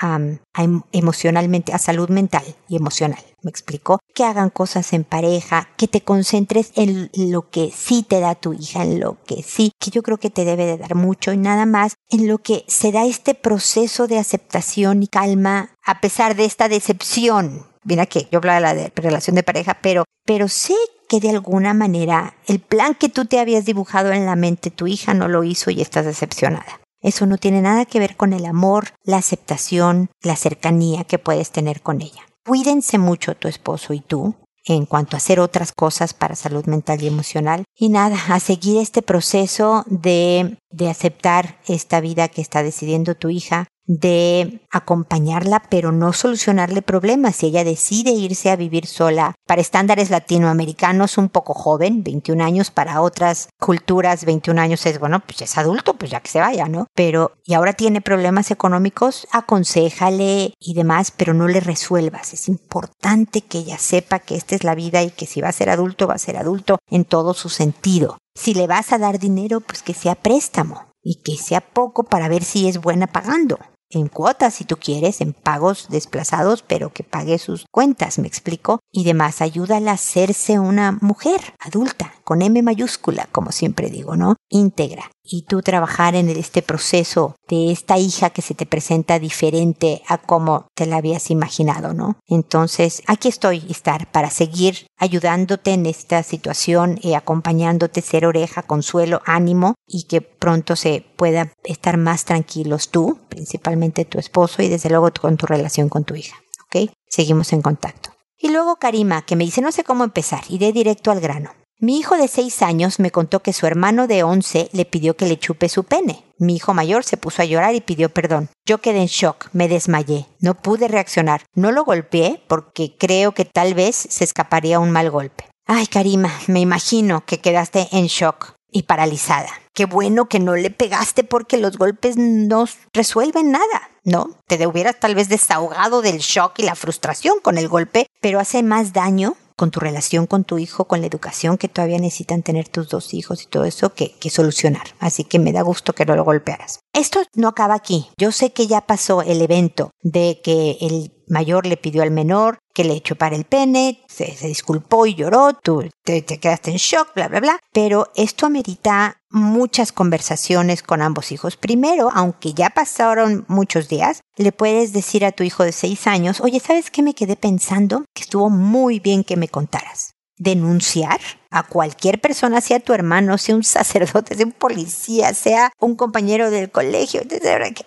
em, 0.55 0.81
emocionalmente, 0.91 1.73
a 1.73 1.79
salud 1.79 2.09
mental 2.09 2.43
y 2.67 2.75
emocional. 2.75 3.23
¿Me 3.41 3.49
explico? 3.49 3.99
Que 4.13 4.23
hagan 4.23 4.51
cosas 4.51 4.93
en 4.93 5.03
pareja, 5.03 5.69
que 5.77 5.87
te 5.87 6.01
concentres 6.01 6.73
en 6.75 7.09
lo 7.15 7.49
que 7.49 7.71
sí 7.75 8.03
te 8.03 8.19
da 8.19 8.35
tu 8.35 8.53
hija, 8.53 8.83
en 8.83 8.99
lo 8.99 9.17
que 9.23 9.41
sí, 9.41 9.71
que 9.79 9.89
yo 9.89 10.03
creo 10.03 10.17
que 10.17 10.29
te 10.29 10.45
debe 10.45 10.65
de 10.65 10.77
dar 10.77 10.93
mucho 10.93 11.33
y 11.33 11.37
nada 11.37 11.65
más 11.65 11.95
en 12.09 12.27
lo 12.27 12.37
que 12.37 12.63
se 12.67 12.91
da 12.91 13.05
este 13.05 13.33
proceso 13.33 14.07
de 14.07 14.19
aceptación 14.19 15.01
y 15.01 15.07
calma 15.07 15.71
a 15.83 16.01
pesar 16.01 16.35
de 16.35 16.45
esta 16.45 16.69
decepción. 16.69 17.65
Mira 17.83 18.05
que 18.05 18.27
yo 18.31 18.39
hablaba 18.39 18.73
de 18.73 18.83
la 18.83 18.91
relación 18.95 19.35
de 19.35 19.43
pareja, 19.43 19.79
pero, 19.81 20.03
pero 20.25 20.49
sé 20.49 20.75
que 21.07 21.19
de 21.19 21.29
alguna 21.29 21.73
manera 21.73 22.35
el 22.47 22.59
plan 22.59 22.95
que 22.95 23.09
tú 23.09 23.25
te 23.25 23.39
habías 23.39 23.65
dibujado 23.65 24.11
en 24.11 24.25
la 24.25 24.35
mente, 24.35 24.71
tu 24.71 24.87
hija 24.87 25.13
no 25.13 25.27
lo 25.27 25.43
hizo 25.43 25.71
y 25.71 25.81
estás 25.81 26.05
decepcionada. 26.05 26.79
Eso 27.01 27.25
no 27.25 27.37
tiene 27.37 27.61
nada 27.61 27.85
que 27.85 27.99
ver 27.99 28.15
con 28.15 28.33
el 28.33 28.45
amor, 28.45 28.93
la 29.03 29.17
aceptación, 29.17 30.09
la 30.21 30.35
cercanía 30.35 31.03
que 31.03 31.19
puedes 31.19 31.51
tener 31.51 31.81
con 31.81 32.01
ella. 32.01 32.21
Cuídense 32.45 32.97
mucho 32.97 33.35
tu 33.35 33.47
esposo 33.47 33.93
y 33.93 33.99
tú 34.01 34.35
en 34.67 34.85
cuanto 34.85 35.15
a 35.15 35.17
hacer 35.17 35.39
otras 35.39 35.71
cosas 35.71 36.13
para 36.13 36.35
salud 36.35 36.65
mental 36.65 37.01
y 37.01 37.07
emocional. 37.07 37.63
Y 37.75 37.89
nada, 37.89 38.17
a 38.29 38.39
seguir 38.39 38.77
este 38.77 39.01
proceso 39.01 39.83
de, 39.87 40.57
de 40.69 40.89
aceptar 40.89 41.59
esta 41.67 42.01
vida 42.01 42.27
que 42.27 42.41
está 42.41 42.63
decidiendo 42.63 43.15
tu 43.15 43.29
hija, 43.29 43.67
de 43.87 44.61
acompañarla, 44.69 45.63
pero 45.69 45.91
no 45.91 46.13
solucionarle 46.13 46.81
problemas. 46.81 47.37
Si 47.37 47.47
ella 47.47 47.63
decide 47.63 48.11
irse 48.11 48.51
a 48.51 48.57
vivir 48.57 48.85
sola, 48.85 49.33
para 49.47 49.61
estándares 49.61 50.09
latinoamericanos 50.09 51.17
un 51.17 51.29
poco 51.29 51.53
joven, 51.53 52.03
21 52.03 52.43
años, 52.43 52.69
para 52.69 53.01
otras 53.01 53.49
culturas 53.59 54.25
21 54.25 54.61
años 54.61 54.85
es, 54.85 54.99
bueno, 54.99 55.21
pues 55.21 55.41
es 55.41 55.57
adulto, 55.57 55.93
pues 55.93 56.11
ya 56.11 56.19
que 56.19 56.29
se 56.29 56.41
vaya, 56.41 56.67
¿no? 56.67 56.87
Pero, 56.93 57.31
y 57.45 57.53
ahora 57.53 57.73
tiene 57.73 58.01
problemas 58.01 58.51
económicos, 58.51 59.27
aconsejale 59.31 60.53
y 60.59 60.73
demás, 60.73 61.11
pero 61.15 61.33
no 61.33 61.47
le 61.47 61.61
resuelvas. 61.61 62.33
Es 62.33 62.49
importante 62.49 63.41
que 63.41 63.59
ella 63.59 63.77
sepa 63.77 64.19
que 64.19 64.35
esta 64.35 64.55
es 64.55 64.65
la 64.65 64.75
vida 64.75 65.01
y 65.01 65.11
que 65.11 65.25
si 65.25 65.39
va 65.41 65.49
a 65.49 65.53
ser 65.53 65.69
adulto, 65.69 66.07
va 66.07 66.15
a 66.15 66.19
ser 66.19 66.37
adulto 66.37 66.77
en 66.89 67.05
todo 67.05 67.33
su 67.33 67.49
sentido. 67.49 68.17
Si 68.35 68.53
le 68.53 68.67
vas 68.67 68.91
a 68.91 68.97
dar 68.97 69.17
dinero, 69.17 69.61
pues 69.61 69.81
que 69.81 69.93
sea 69.93 70.15
préstamo 70.15 70.91
y 71.01 71.21
que 71.23 71.37
sea 71.37 71.61
poco 71.61 72.03
para 72.03 72.27
ver 72.27 72.43
si 72.43 72.67
es 72.67 72.79
buena 72.81 73.07
pagando 73.07 73.57
en 73.89 74.07
cuotas 74.07 74.55
si 74.55 74.65
tú 74.65 74.77
quieres, 74.77 75.21
en 75.21 75.33
pagos 75.33 75.87
desplazados, 75.89 76.63
pero 76.63 76.91
que 76.91 77.03
pague 77.03 77.37
sus 77.37 77.65
cuentas, 77.71 78.19
me 78.19 78.27
explico, 78.27 78.79
y 78.91 79.03
demás, 79.03 79.41
ayúdala 79.41 79.91
a 79.91 79.95
hacerse 79.95 80.59
una 80.59 80.97
mujer 81.01 81.41
adulta, 81.59 82.13
con 82.23 82.41
M 82.41 82.61
mayúscula, 82.61 83.27
como 83.31 83.51
siempre 83.51 83.89
digo, 83.89 84.15
¿no? 84.15 84.35
Íntegra. 84.49 85.11
Y 85.29 85.41
tú 85.41 85.61
trabajar 85.61 86.15
en 86.15 86.29
este 86.29 86.61
proceso 86.61 87.35
de 87.49 87.71
esta 87.71 87.97
hija 87.97 88.29
que 88.29 88.41
se 88.41 88.53
te 88.53 88.65
presenta 88.65 89.19
diferente 89.19 90.01
a 90.07 90.17
como 90.17 90.67
te 90.73 90.85
la 90.85 90.97
habías 90.97 91.29
imaginado, 91.29 91.93
¿no? 91.93 92.17
Entonces, 92.27 93.03
aquí 93.07 93.27
estoy, 93.27 93.65
estar 93.69 94.09
para 94.09 94.29
seguir 94.29 94.87
ayudándote 94.97 95.71
en 95.71 95.85
esta 95.85 96.23
situación 96.23 96.97
y 97.01 97.13
acompañándote, 97.13 98.01
ser 98.01 98.25
oreja, 98.25 98.63
consuelo, 98.63 99.21
ánimo 99.25 99.75
y 99.85 100.03
que 100.03 100.21
pronto 100.21 100.77
se 100.77 101.05
pueda 101.17 101.51
estar 101.65 101.97
más 101.97 102.23
tranquilos 102.23 102.89
tú, 102.89 103.19
principalmente 103.27 104.05
tu 104.05 104.19
esposo 104.19 104.61
y 104.61 104.69
desde 104.69 104.89
luego 104.89 105.11
con 105.19 105.35
tu 105.35 105.45
relación 105.45 105.89
con 105.89 106.05
tu 106.05 106.15
hija. 106.15 106.37
¿Ok? 106.67 106.89
Seguimos 107.09 107.51
en 107.51 107.61
contacto. 107.61 108.11
Y 108.39 108.49
luego 108.49 108.77
Karima, 108.77 109.23
que 109.23 109.35
me 109.35 109.43
dice 109.43 109.61
no 109.61 109.71
sé 109.71 109.83
cómo 109.83 110.03
empezar, 110.03 110.43
iré 110.49 110.71
directo 110.71 111.11
al 111.11 111.19
grano. 111.19 111.51
Mi 111.79 111.99
hijo 111.99 112.17
de 112.17 112.27
seis 112.27 112.63
años 112.63 112.99
me 112.99 113.11
contó 113.11 113.41
que 113.43 113.53
su 113.53 113.67
hermano 113.67 114.07
de 114.07 114.23
once 114.23 114.67
le 114.73 114.83
pidió 114.83 115.15
que 115.15 115.27
le 115.27 115.37
chupe 115.37 115.69
su 115.69 115.83
pene. 115.83 116.23
Mi 116.39 116.55
hijo 116.55 116.73
mayor 116.73 117.03
se 117.03 117.17
puso 117.17 117.43
a 117.43 117.45
llorar 117.45 117.75
y 117.75 117.81
pidió 117.81 118.09
perdón. 118.09 118.49
Yo 118.65 118.79
quedé 118.79 119.01
en 119.01 119.05
shock, 119.05 119.49
me 119.53 119.67
desmayé, 119.67 120.25
no 120.39 120.55
pude 120.55 120.87
reaccionar. 120.87 121.43
No 121.53 121.71
lo 121.71 121.85
golpeé 121.85 122.41
porque 122.47 122.95
creo 122.97 123.33
que 123.33 123.45
tal 123.45 123.75
vez 123.75 123.95
se 123.95 124.23
escaparía 124.23 124.79
un 124.79 124.89
mal 124.89 125.11
golpe. 125.11 125.45
Ay, 125.67 125.85
Karima, 125.85 126.33
me 126.47 126.61
imagino 126.61 127.23
que 127.27 127.41
quedaste 127.41 127.89
en 127.91 128.07
shock 128.07 128.55
y 128.71 128.83
paralizada. 128.83 129.49
Qué 129.75 129.85
bueno 129.85 130.27
que 130.27 130.39
no 130.39 130.55
le 130.55 130.71
pegaste 130.71 131.23
porque 131.23 131.57
los 131.57 131.77
golpes 131.77 132.17
no 132.17 132.65
resuelven 132.91 133.51
nada, 133.51 133.91
¿no? 134.03 134.31
Te 134.47 134.65
hubieras 134.65 134.99
tal 134.99 135.13
vez 135.13 135.29
desahogado 135.29 136.01
del 136.01 136.17
shock 136.17 136.57
y 136.57 136.63
la 136.63 136.73
frustración 136.73 137.35
con 137.39 137.59
el 137.59 137.67
golpe, 137.67 138.07
pero 138.19 138.39
hace 138.39 138.63
más 138.63 138.93
daño 138.93 139.35
con 139.57 139.71
tu 139.71 139.79
relación 139.79 140.27
con 140.27 140.43
tu 140.43 140.59
hijo, 140.59 140.85
con 140.85 141.01
la 141.01 141.07
educación 141.07 141.57
que 141.57 141.67
todavía 141.67 141.97
necesitan 141.97 142.43
tener 142.43 142.69
tus 142.69 142.87
dos 142.87 143.13
hijos 143.13 143.43
y 143.43 143.47
todo 143.47 143.65
eso 143.65 143.93
que, 143.93 144.11
que 144.19 144.29
solucionar. 144.29 144.85
Así 144.99 145.23
que 145.23 145.39
me 145.39 145.51
da 145.51 145.63
gusto 145.63 145.93
que 145.93 146.05
no 146.05 146.15
lo 146.15 146.23
golpearas. 146.23 146.79
Esto 146.93 147.23
no 147.33 147.47
acaba 147.49 147.73
aquí. 147.73 148.07
Yo 148.17 148.31
sé 148.31 148.53
que 148.53 148.67
ya 148.67 148.81
pasó 148.81 149.23
el 149.23 149.41
evento 149.41 149.91
de 150.03 150.41
que 150.43 150.77
el 150.79 151.16
mayor 151.27 151.65
le 151.65 151.77
pidió 151.77 152.03
al 152.03 152.11
menor 152.11 152.59
que 152.73 152.83
le 152.83 153.01
chupara 153.01 153.35
el 153.35 153.45
pene, 153.45 154.03
se, 154.07 154.35
disculpó 154.47 155.07
y 155.07 155.15
lloró, 155.15 155.53
tú 155.53 155.89
te, 156.03 156.21
te, 156.21 156.39
quedaste 156.39 156.71
en 156.71 156.77
shock, 156.77 157.13
bla, 157.15 157.27
bla, 157.27 157.39
bla. 157.39 157.59
Pero 157.73 158.11
esto 158.15 158.45
amerita 158.45 159.19
muchas 159.29 159.91
conversaciones 159.91 160.83
con 160.83 161.01
ambos 161.01 161.31
hijos. 161.31 161.57
Primero, 161.57 162.09
aunque 162.13 162.53
ya 162.53 162.69
pasaron 162.69 163.45
muchos 163.47 163.89
días, 163.89 164.21
le 164.35 164.51
puedes 164.51 164.93
decir 164.93 165.25
a 165.25 165.31
tu 165.31 165.43
hijo 165.43 165.63
de 165.63 165.71
seis 165.71 166.05
años, 166.07 166.39
oye, 166.39 166.59
¿sabes 166.59 166.91
qué 166.91 167.01
me 167.01 167.15
quedé 167.15 167.35
pensando? 167.35 168.05
Que 168.13 168.23
estuvo 168.23 168.49
muy 168.49 168.99
bien 168.99 169.23
que 169.23 169.37
me 169.37 169.47
contaras 169.47 170.16
denunciar 170.37 171.19
a 171.49 171.63
cualquier 171.63 172.19
persona, 172.19 172.61
sea 172.61 172.79
tu 172.79 172.93
hermano, 172.93 173.37
sea 173.37 173.55
un 173.55 173.63
sacerdote, 173.63 174.35
sea 174.35 174.45
un 174.45 174.51
policía, 174.51 175.33
sea 175.33 175.71
un 175.79 175.95
compañero 175.95 176.51
del 176.51 176.69
colegio, 176.69 177.21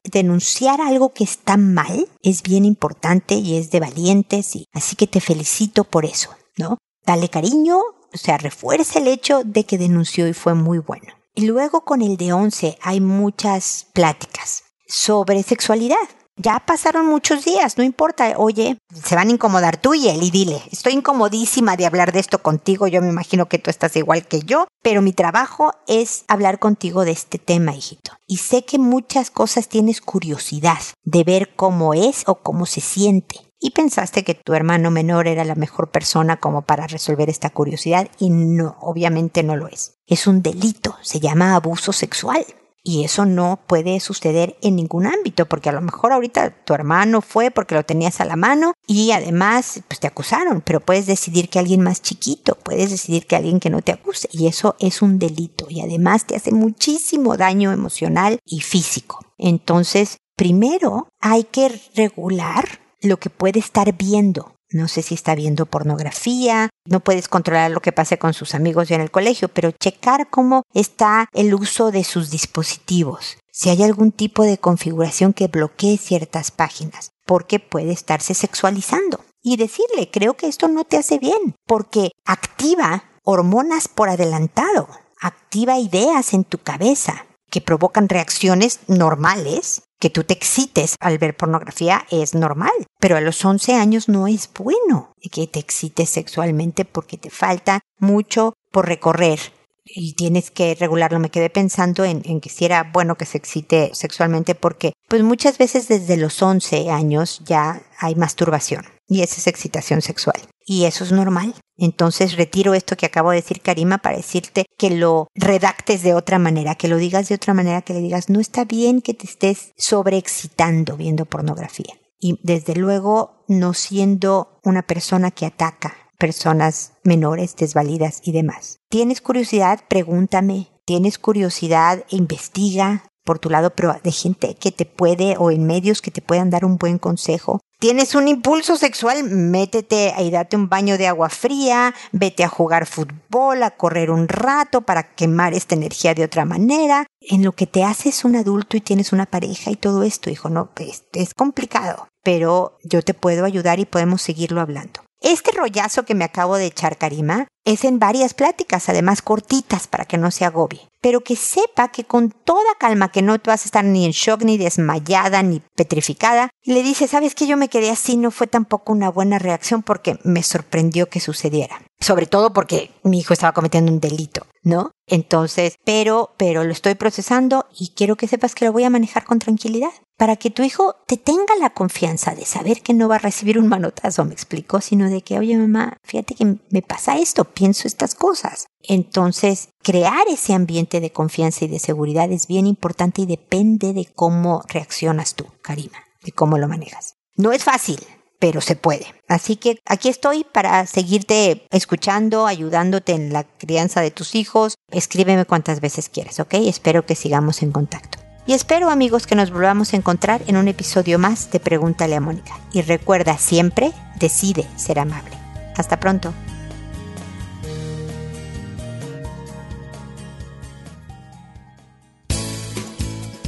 denunciar 0.04 0.80
algo 0.80 1.12
que 1.12 1.24
está 1.24 1.56
mal 1.56 2.08
es 2.22 2.42
bien 2.42 2.64
importante 2.64 3.34
y 3.34 3.56
es 3.56 3.70
de 3.70 3.80
valientes, 3.80 4.56
y 4.56 4.66
así 4.72 4.96
que 4.96 5.06
te 5.06 5.20
felicito 5.20 5.84
por 5.84 6.04
eso, 6.04 6.30
¿no? 6.56 6.78
Dale 7.04 7.28
cariño, 7.28 7.78
o 7.78 8.16
sea, 8.16 8.38
refuerza 8.38 8.98
el 8.98 9.08
hecho 9.08 9.42
de 9.44 9.64
que 9.64 9.78
denunció 9.78 10.26
y 10.26 10.32
fue 10.32 10.54
muy 10.54 10.78
bueno. 10.78 11.14
Y 11.34 11.46
luego 11.46 11.82
con 11.84 12.02
el 12.02 12.16
de 12.16 12.32
11 12.32 12.78
hay 12.82 13.00
muchas 13.00 13.86
pláticas 13.92 14.64
sobre 14.86 15.42
sexualidad 15.42 15.96
ya 16.40 16.60
pasaron 16.60 17.06
muchos 17.06 17.44
días, 17.44 17.76
no 17.76 17.84
importa, 17.84 18.34
oye, 18.36 18.78
se 18.92 19.14
van 19.14 19.28
a 19.28 19.32
incomodar 19.32 19.76
tú 19.76 19.94
y 19.94 20.08
él 20.08 20.22
y 20.22 20.30
dile, 20.30 20.62
estoy 20.70 20.94
incomodísima 20.94 21.76
de 21.76 21.86
hablar 21.86 22.12
de 22.12 22.20
esto 22.20 22.42
contigo, 22.42 22.86
yo 22.86 23.02
me 23.02 23.08
imagino 23.08 23.48
que 23.48 23.58
tú 23.58 23.70
estás 23.70 23.94
igual 23.96 24.26
que 24.26 24.40
yo, 24.40 24.66
pero 24.82 25.02
mi 25.02 25.12
trabajo 25.12 25.72
es 25.86 26.24
hablar 26.28 26.58
contigo 26.58 27.04
de 27.04 27.12
este 27.12 27.38
tema, 27.38 27.74
hijito. 27.74 28.12
Y 28.26 28.38
sé 28.38 28.64
que 28.64 28.78
muchas 28.78 29.30
cosas 29.30 29.68
tienes 29.68 30.00
curiosidad 30.00 30.78
de 31.04 31.24
ver 31.24 31.54
cómo 31.54 31.94
es 31.94 32.24
o 32.26 32.36
cómo 32.36 32.66
se 32.66 32.80
siente. 32.80 33.40
Y 33.62 33.72
pensaste 33.72 34.24
que 34.24 34.34
tu 34.34 34.54
hermano 34.54 34.90
menor 34.90 35.28
era 35.28 35.44
la 35.44 35.54
mejor 35.54 35.90
persona 35.90 36.38
como 36.38 36.62
para 36.62 36.86
resolver 36.86 37.28
esta 37.28 37.50
curiosidad 37.50 38.08
y 38.18 38.30
no, 38.30 38.78
obviamente 38.80 39.42
no 39.42 39.54
lo 39.54 39.68
es. 39.68 39.98
Es 40.06 40.26
un 40.26 40.40
delito, 40.40 40.96
se 41.02 41.20
llama 41.20 41.54
abuso 41.54 41.92
sexual. 41.92 42.46
Y 42.82 43.04
eso 43.04 43.26
no 43.26 43.60
puede 43.66 44.00
suceder 44.00 44.56
en 44.62 44.76
ningún 44.76 45.06
ámbito, 45.06 45.46
porque 45.46 45.68
a 45.68 45.72
lo 45.72 45.80
mejor 45.80 46.12
ahorita 46.12 46.64
tu 46.64 46.72
hermano 46.72 47.20
fue 47.20 47.50
porque 47.50 47.74
lo 47.74 47.84
tenías 47.84 48.20
a 48.20 48.24
la 48.24 48.36
mano 48.36 48.72
y 48.86 49.12
además 49.12 49.82
pues 49.86 50.00
te 50.00 50.06
acusaron, 50.06 50.62
pero 50.62 50.80
puedes 50.80 51.06
decidir 51.06 51.48
que 51.48 51.58
alguien 51.58 51.82
más 51.82 52.00
chiquito, 52.00 52.56
puedes 52.62 52.90
decidir 52.90 53.26
que 53.26 53.36
alguien 53.36 53.60
que 53.60 53.70
no 53.70 53.82
te 53.82 53.92
acuse 53.92 54.28
y 54.32 54.46
eso 54.46 54.76
es 54.80 55.02
un 55.02 55.18
delito 55.18 55.66
y 55.68 55.80
además 55.82 56.26
te 56.26 56.36
hace 56.36 56.52
muchísimo 56.52 57.36
daño 57.36 57.72
emocional 57.72 58.38
y 58.44 58.60
físico. 58.60 59.20
Entonces, 59.36 60.18
primero 60.36 61.08
hay 61.20 61.44
que 61.44 61.80
regular 61.94 62.80
lo 63.02 63.18
que 63.18 63.30
puede 63.30 63.58
estar 63.58 63.94
viendo 63.94 64.54
no 64.72 64.88
sé 64.88 65.02
si 65.02 65.14
está 65.14 65.34
viendo 65.34 65.66
pornografía, 65.66 66.70
no 66.84 67.00
puedes 67.00 67.28
controlar 67.28 67.70
lo 67.70 67.80
que 67.80 67.92
pase 67.92 68.18
con 68.18 68.34
sus 68.34 68.54
amigos 68.54 68.90
en 68.90 69.00
el 69.00 69.10
colegio, 69.10 69.48
pero 69.48 69.72
checar 69.72 70.30
cómo 70.30 70.62
está 70.74 71.28
el 71.32 71.54
uso 71.54 71.90
de 71.90 72.04
sus 72.04 72.30
dispositivos, 72.30 73.38
si 73.52 73.68
hay 73.70 73.82
algún 73.82 74.12
tipo 74.12 74.44
de 74.44 74.58
configuración 74.58 75.32
que 75.32 75.48
bloquee 75.48 75.98
ciertas 75.98 76.50
páginas, 76.50 77.10
porque 77.26 77.58
puede 77.58 77.92
estarse 77.92 78.34
sexualizando. 78.34 79.20
Y 79.42 79.56
decirle, 79.56 80.10
creo 80.12 80.34
que 80.34 80.48
esto 80.48 80.68
no 80.68 80.84
te 80.84 80.98
hace 80.98 81.18
bien, 81.18 81.54
porque 81.66 82.10
activa 82.26 83.04
hormonas 83.24 83.88
por 83.88 84.10
adelantado, 84.10 84.86
activa 85.18 85.78
ideas 85.78 86.34
en 86.34 86.44
tu 86.44 86.58
cabeza 86.58 87.26
que 87.50 87.60
provocan 87.60 88.08
reacciones 88.08 88.80
normales 88.86 89.82
que 90.00 90.10
tú 90.10 90.24
te 90.24 90.34
excites 90.34 90.96
al 90.98 91.18
ver 91.18 91.36
pornografía 91.36 92.06
es 92.10 92.34
normal, 92.34 92.72
pero 92.98 93.16
a 93.16 93.20
los 93.20 93.44
11 93.44 93.74
años 93.74 94.08
no 94.08 94.26
es 94.26 94.50
bueno 94.52 95.12
que 95.30 95.46
te 95.46 95.60
excites 95.60 96.08
sexualmente 96.10 96.84
porque 96.84 97.18
te 97.18 97.30
falta 97.30 97.80
mucho 97.98 98.54
por 98.72 98.88
recorrer 98.88 99.38
y 99.84 100.14
tienes 100.14 100.50
que 100.50 100.74
regularlo. 100.74 101.18
Me 101.18 101.30
quedé 101.30 101.50
pensando 101.50 102.04
en, 102.04 102.22
que 102.40 102.48
si 102.48 102.64
era 102.64 102.90
bueno 102.92 103.16
que 103.16 103.26
se 103.26 103.38
excite 103.38 103.90
sexualmente 103.92 104.54
porque 104.54 104.92
pues 105.08 105.22
muchas 105.22 105.58
veces 105.58 105.88
desde 105.88 106.16
los 106.16 106.40
11 106.42 106.90
años 106.90 107.42
ya 107.44 107.82
hay 107.98 108.14
masturbación 108.14 108.84
y 109.10 109.20
esa 109.20 109.36
es 109.36 109.46
excitación 109.46 110.00
sexual 110.00 110.40
y 110.70 110.84
eso 110.84 111.02
es 111.02 111.10
normal. 111.10 111.56
Entonces 111.76 112.36
retiro 112.36 112.74
esto 112.74 112.96
que 112.96 113.06
acabo 113.06 113.30
de 113.30 113.36
decir, 113.38 113.60
Karima, 113.60 113.98
para 113.98 114.16
decirte 114.16 114.66
que 114.78 114.88
lo 114.90 115.26
redactes 115.34 116.04
de 116.04 116.14
otra 116.14 116.38
manera, 116.38 116.76
que 116.76 116.86
lo 116.86 116.96
digas 116.96 117.28
de 117.28 117.34
otra 117.34 117.54
manera, 117.54 117.82
que 117.82 117.92
le 117.92 118.00
digas, 118.00 118.28
no 118.30 118.38
está 118.38 118.64
bien 118.64 119.02
que 119.02 119.12
te 119.12 119.26
estés 119.26 119.72
sobreexcitando 119.76 120.96
viendo 120.96 121.24
pornografía. 121.24 121.92
Y 122.20 122.38
desde 122.44 122.76
luego, 122.76 123.44
no 123.48 123.74
siendo 123.74 124.60
una 124.62 124.82
persona 124.82 125.32
que 125.32 125.46
ataca 125.46 125.96
personas 126.18 126.92
menores, 127.02 127.56
desvalidas 127.56 128.20
y 128.22 128.30
demás. 128.30 128.76
¿Tienes 128.88 129.20
curiosidad? 129.20 129.80
Pregúntame. 129.88 130.68
¿Tienes 130.84 131.18
curiosidad? 131.18 132.04
Investiga 132.10 133.10
por 133.24 133.40
tu 133.40 133.50
lado, 133.50 133.74
pero 133.74 133.96
de 134.04 134.12
gente 134.12 134.54
que 134.54 134.70
te 134.70 134.86
puede 134.86 135.36
o 135.36 135.50
en 135.50 135.66
medios 135.66 136.00
que 136.00 136.12
te 136.12 136.22
puedan 136.22 136.50
dar 136.50 136.64
un 136.64 136.76
buen 136.76 136.98
consejo 136.98 137.60
tienes 137.80 138.14
un 138.14 138.28
impulso 138.28 138.76
sexual, 138.76 139.24
métete 139.24 140.14
y 140.18 140.30
date 140.30 140.54
un 140.54 140.68
baño 140.68 140.98
de 140.98 141.08
agua 141.08 141.30
fría, 141.30 141.94
vete 142.12 142.44
a 142.44 142.48
jugar 142.48 142.86
fútbol, 142.86 143.62
a 143.62 143.70
correr 143.72 144.10
un 144.10 144.28
rato 144.28 144.82
para 144.82 145.14
quemar 145.14 145.54
esta 145.54 145.74
energía 145.74 146.14
de 146.14 146.24
otra 146.24 146.44
manera. 146.44 147.06
En 147.20 147.42
lo 147.42 147.52
que 147.52 147.66
te 147.66 147.82
haces 147.82 148.24
un 148.24 148.36
adulto 148.36 148.76
y 148.76 148.80
tienes 148.80 149.12
una 149.12 149.26
pareja 149.26 149.70
y 149.70 149.76
todo 149.76 150.02
esto, 150.02 150.30
hijo, 150.30 150.50
no, 150.50 150.70
es, 150.76 151.34
complicado, 151.34 152.06
pero 152.22 152.78
yo 152.84 153.02
te 153.02 153.14
puedo 153.14 153.44
ayudar 153.44 153.80
y 153.80 153.86
podemos 153.86 154.22
seguirlo 154.22 154.60
hablando. 154.60 155.00
Este 155.22 155.52
rollazo 155.52 156.04
que 156.04 156.14
me 156.14 156.24
acabo 156.24 156.56
de 156.56 156.66
echar, 156.66 156.96
Karima, 156.96 157.46
es 157.64 157.84
en 157.84 157.98
varias 157.98 158.32
pláticas, 158.32 158.88
además 158.88 159.20
cortitas 159.20 159.86
para 159.86 160.06
que 160.06 160.16
no 160.16 160.30
se 160.30 160.46
agobie. 160.46 160.88
Pero 161.02 161.20
que 161.20 161.36
sepa 161.36 161.88
que 161.88 162.04
con 162.04 162.30
toda 162.30 162.74
calma, 162.78 163.12
que 163.12 163.20
no 163.20 163.38
te 163.38 163.50
vas 163.50 163.62
a 163.62 163.66
estar 163.66 163.84
ni 163.84 164.06
en 164.06 164.12
shock, 164.12 164.42
ni 164.42 164.56
desmayada, 164.56 165.42
ni 165.42 165.62
petrificada, 165.76 166.49
le 166.64 166.82
dice, 166.82 167.08
sabes 167.08 167.34
que 167.34 167.46
yo 167.46 167.56
me 167.56 167.68
quedé 167.68 167.90
así, 167.90 168.16
no 168.16 168.30
fue 168.30 168.46
tampoco 168.46 168.92
una 168.92 169.10
buena 169.10 169.38
reacción 169.38 169.82
porque 169.82 170.18
me 170.24 170.42
sorprendió 170.42 171.08
que 171.08 171.20
sucediera. 171.20 171.82
Sobre 172.00 172.26
todo 172.26 172.52
porque 172.52 172.90
mi 173.02 173.18
hijo 173.18 173.32
estaba 173.32 173.52
cometiendo 173.52 173.92
un 173.92 174.00
delito, 174.00 174.46
¿no? 174.62 174.90
Entonces, 175.06 175.76
pero, 175.84 176.34
pero 176.36 176.64
lo 176.64 176.72
estoy 176.72 176.94
procesando 176.94 177.66
y 177.78 177.92
quiero 177.94 178.16
que 178.16 178.28
sepas 178.28 178.54
que 178.54 178.64
lo 178.64 178.72
voy 178.72 178.84
a 178.84 178.90
manejar 178.90 179.24
con 179.24 179.38
tranquilidad 179.38 179.90
para 180.16 180.36
que 180.36 180.50
tu 180.50 180.62
hijo 180.62 180.96
te 181.06 181.16
tenga 181.16 181.56
la 181.58 181.70
confianza 181.70 182.34
de 182.34 182.44
saber 182.44 182.82
que 182.82 182.92
no 182.92 183.08
va 183.08 183.16
a 183.16 183.20
recibir 183.20 183.58
un 183.58 183.68
manotazo, 183.68 184.24
me 184.26 184.34
explicó, 184.34 184.82
sino 184.82 185.08
de 185.08 185.22
que, 185.22 185.38
oye 185.38 185.56
mamá, 185.56 185.96
fíjate 186.04 186.34
que 186.34 186.58
me 186.68 186.82
pasa 186.82 187.18
esto, 187.18 187.44
pienso 187.44 187.88
estas 187.88 188.14
cosas. 188.14 188.66
Entonces, 188.82 189.70
crear 189.82 190.28
ese 190.28 190.52
ambiente 190.52 191.00
de 191.00 191.10
confianza 191.10 191.64
y 191.64 191.68
de 191.68 191.78
seguridad 191.78 192.30
es 192.30 192.46
bien 192.46 192.66
importante 192.66 193.22
y 193.22 193.26
depende 193.26 193.94
de 193.94 194.06
cómo 194.14 194.62
reaccionas 194.68 195.34
tú, 195.34 195.46
Karima, 195.62 195.98
de 196.22 196.32
cómo 196.32 196.58
lo 196.58 196.68
manejas. 196.68 197.16
No 197.36 197.52
es 197.52 197.64
fácil, 197.64 197.98
pero 198.38 198.60
se 198.60 198.74
puede. 198.74 199.06
Así 199.28 199.56
que 199.56 199.78
aquí 199.86 200.08
estoy 200.08 200.44
para 200.44 200.86
seguirte 200.86 201.66
escuchando, 201.70 202.46
ayudándote 202.46 203.12
en 203.12 203.32
la 203.32 203.44
crianza 203.44 204.00
de 204.00 204.10
tus 204.10 204.34
hijos. 204.34 204.74
Escríbeme 204.90 205.44
cuantas 205.44 205.80
veces 205.80 206.08
quieras, 206.08 206.40
¿ok? 206.40 206.54
Espero 206.54 207.06
que 207.06 207.14
sigamos 207.14 207.62
en 207.62 207.70
contacto. 207.70 208.18
Y 208.46 208.54
espero 208.54 208.90
amigos 208.90 209.26
que 209.26 209.36
nos 209.36 209.50
volvamos 209.50 209.92
a 209.92 209.96
encontrar 209.96 210.42
en 210.46 210.56
un 210.56 210.66
episodio 210.66 211.18
más 211.18 211.52
de 211.52 211.60
Pregúntale 211.60 212.16
a 212.16 212.20
Mónica. 212.20 212.58
Y 212.72 212.82
recuerda 212.82 213.38
siempre, 213.38 213.92
decide 214.18 214.66
ser 214.76 214.98
amable. 214.98 215.36
Hasta 215.76 216.00
pronto. 216.00 216.32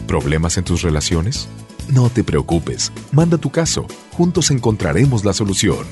¿Problemas 0.06 0.58
en 0.58 0.64
tus 0.64 0.82
relaciones? 0.82 1.48
No 1.92 2.08
te 2.08 2.24
preocupes, 2.24 2.90
manda 3.12 3.36
tu 3.36 3.50
caso, 3.50 3.86
juntos 4.16 4.50
encontraremos 4.50 5.26
la 5.26 5.34
solución. 5.34 5.84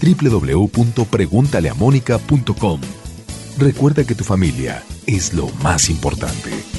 www.preguntaleamónica.com 0.00 2.80
Recuerda 3.58 4.04
que 4.04 4.14
tu 4.14 4.22
familia 4.22 4.84
es 5.06 5.34
lo 5.34 5.48
más 5.60 5.90
importante. 5.90 6.73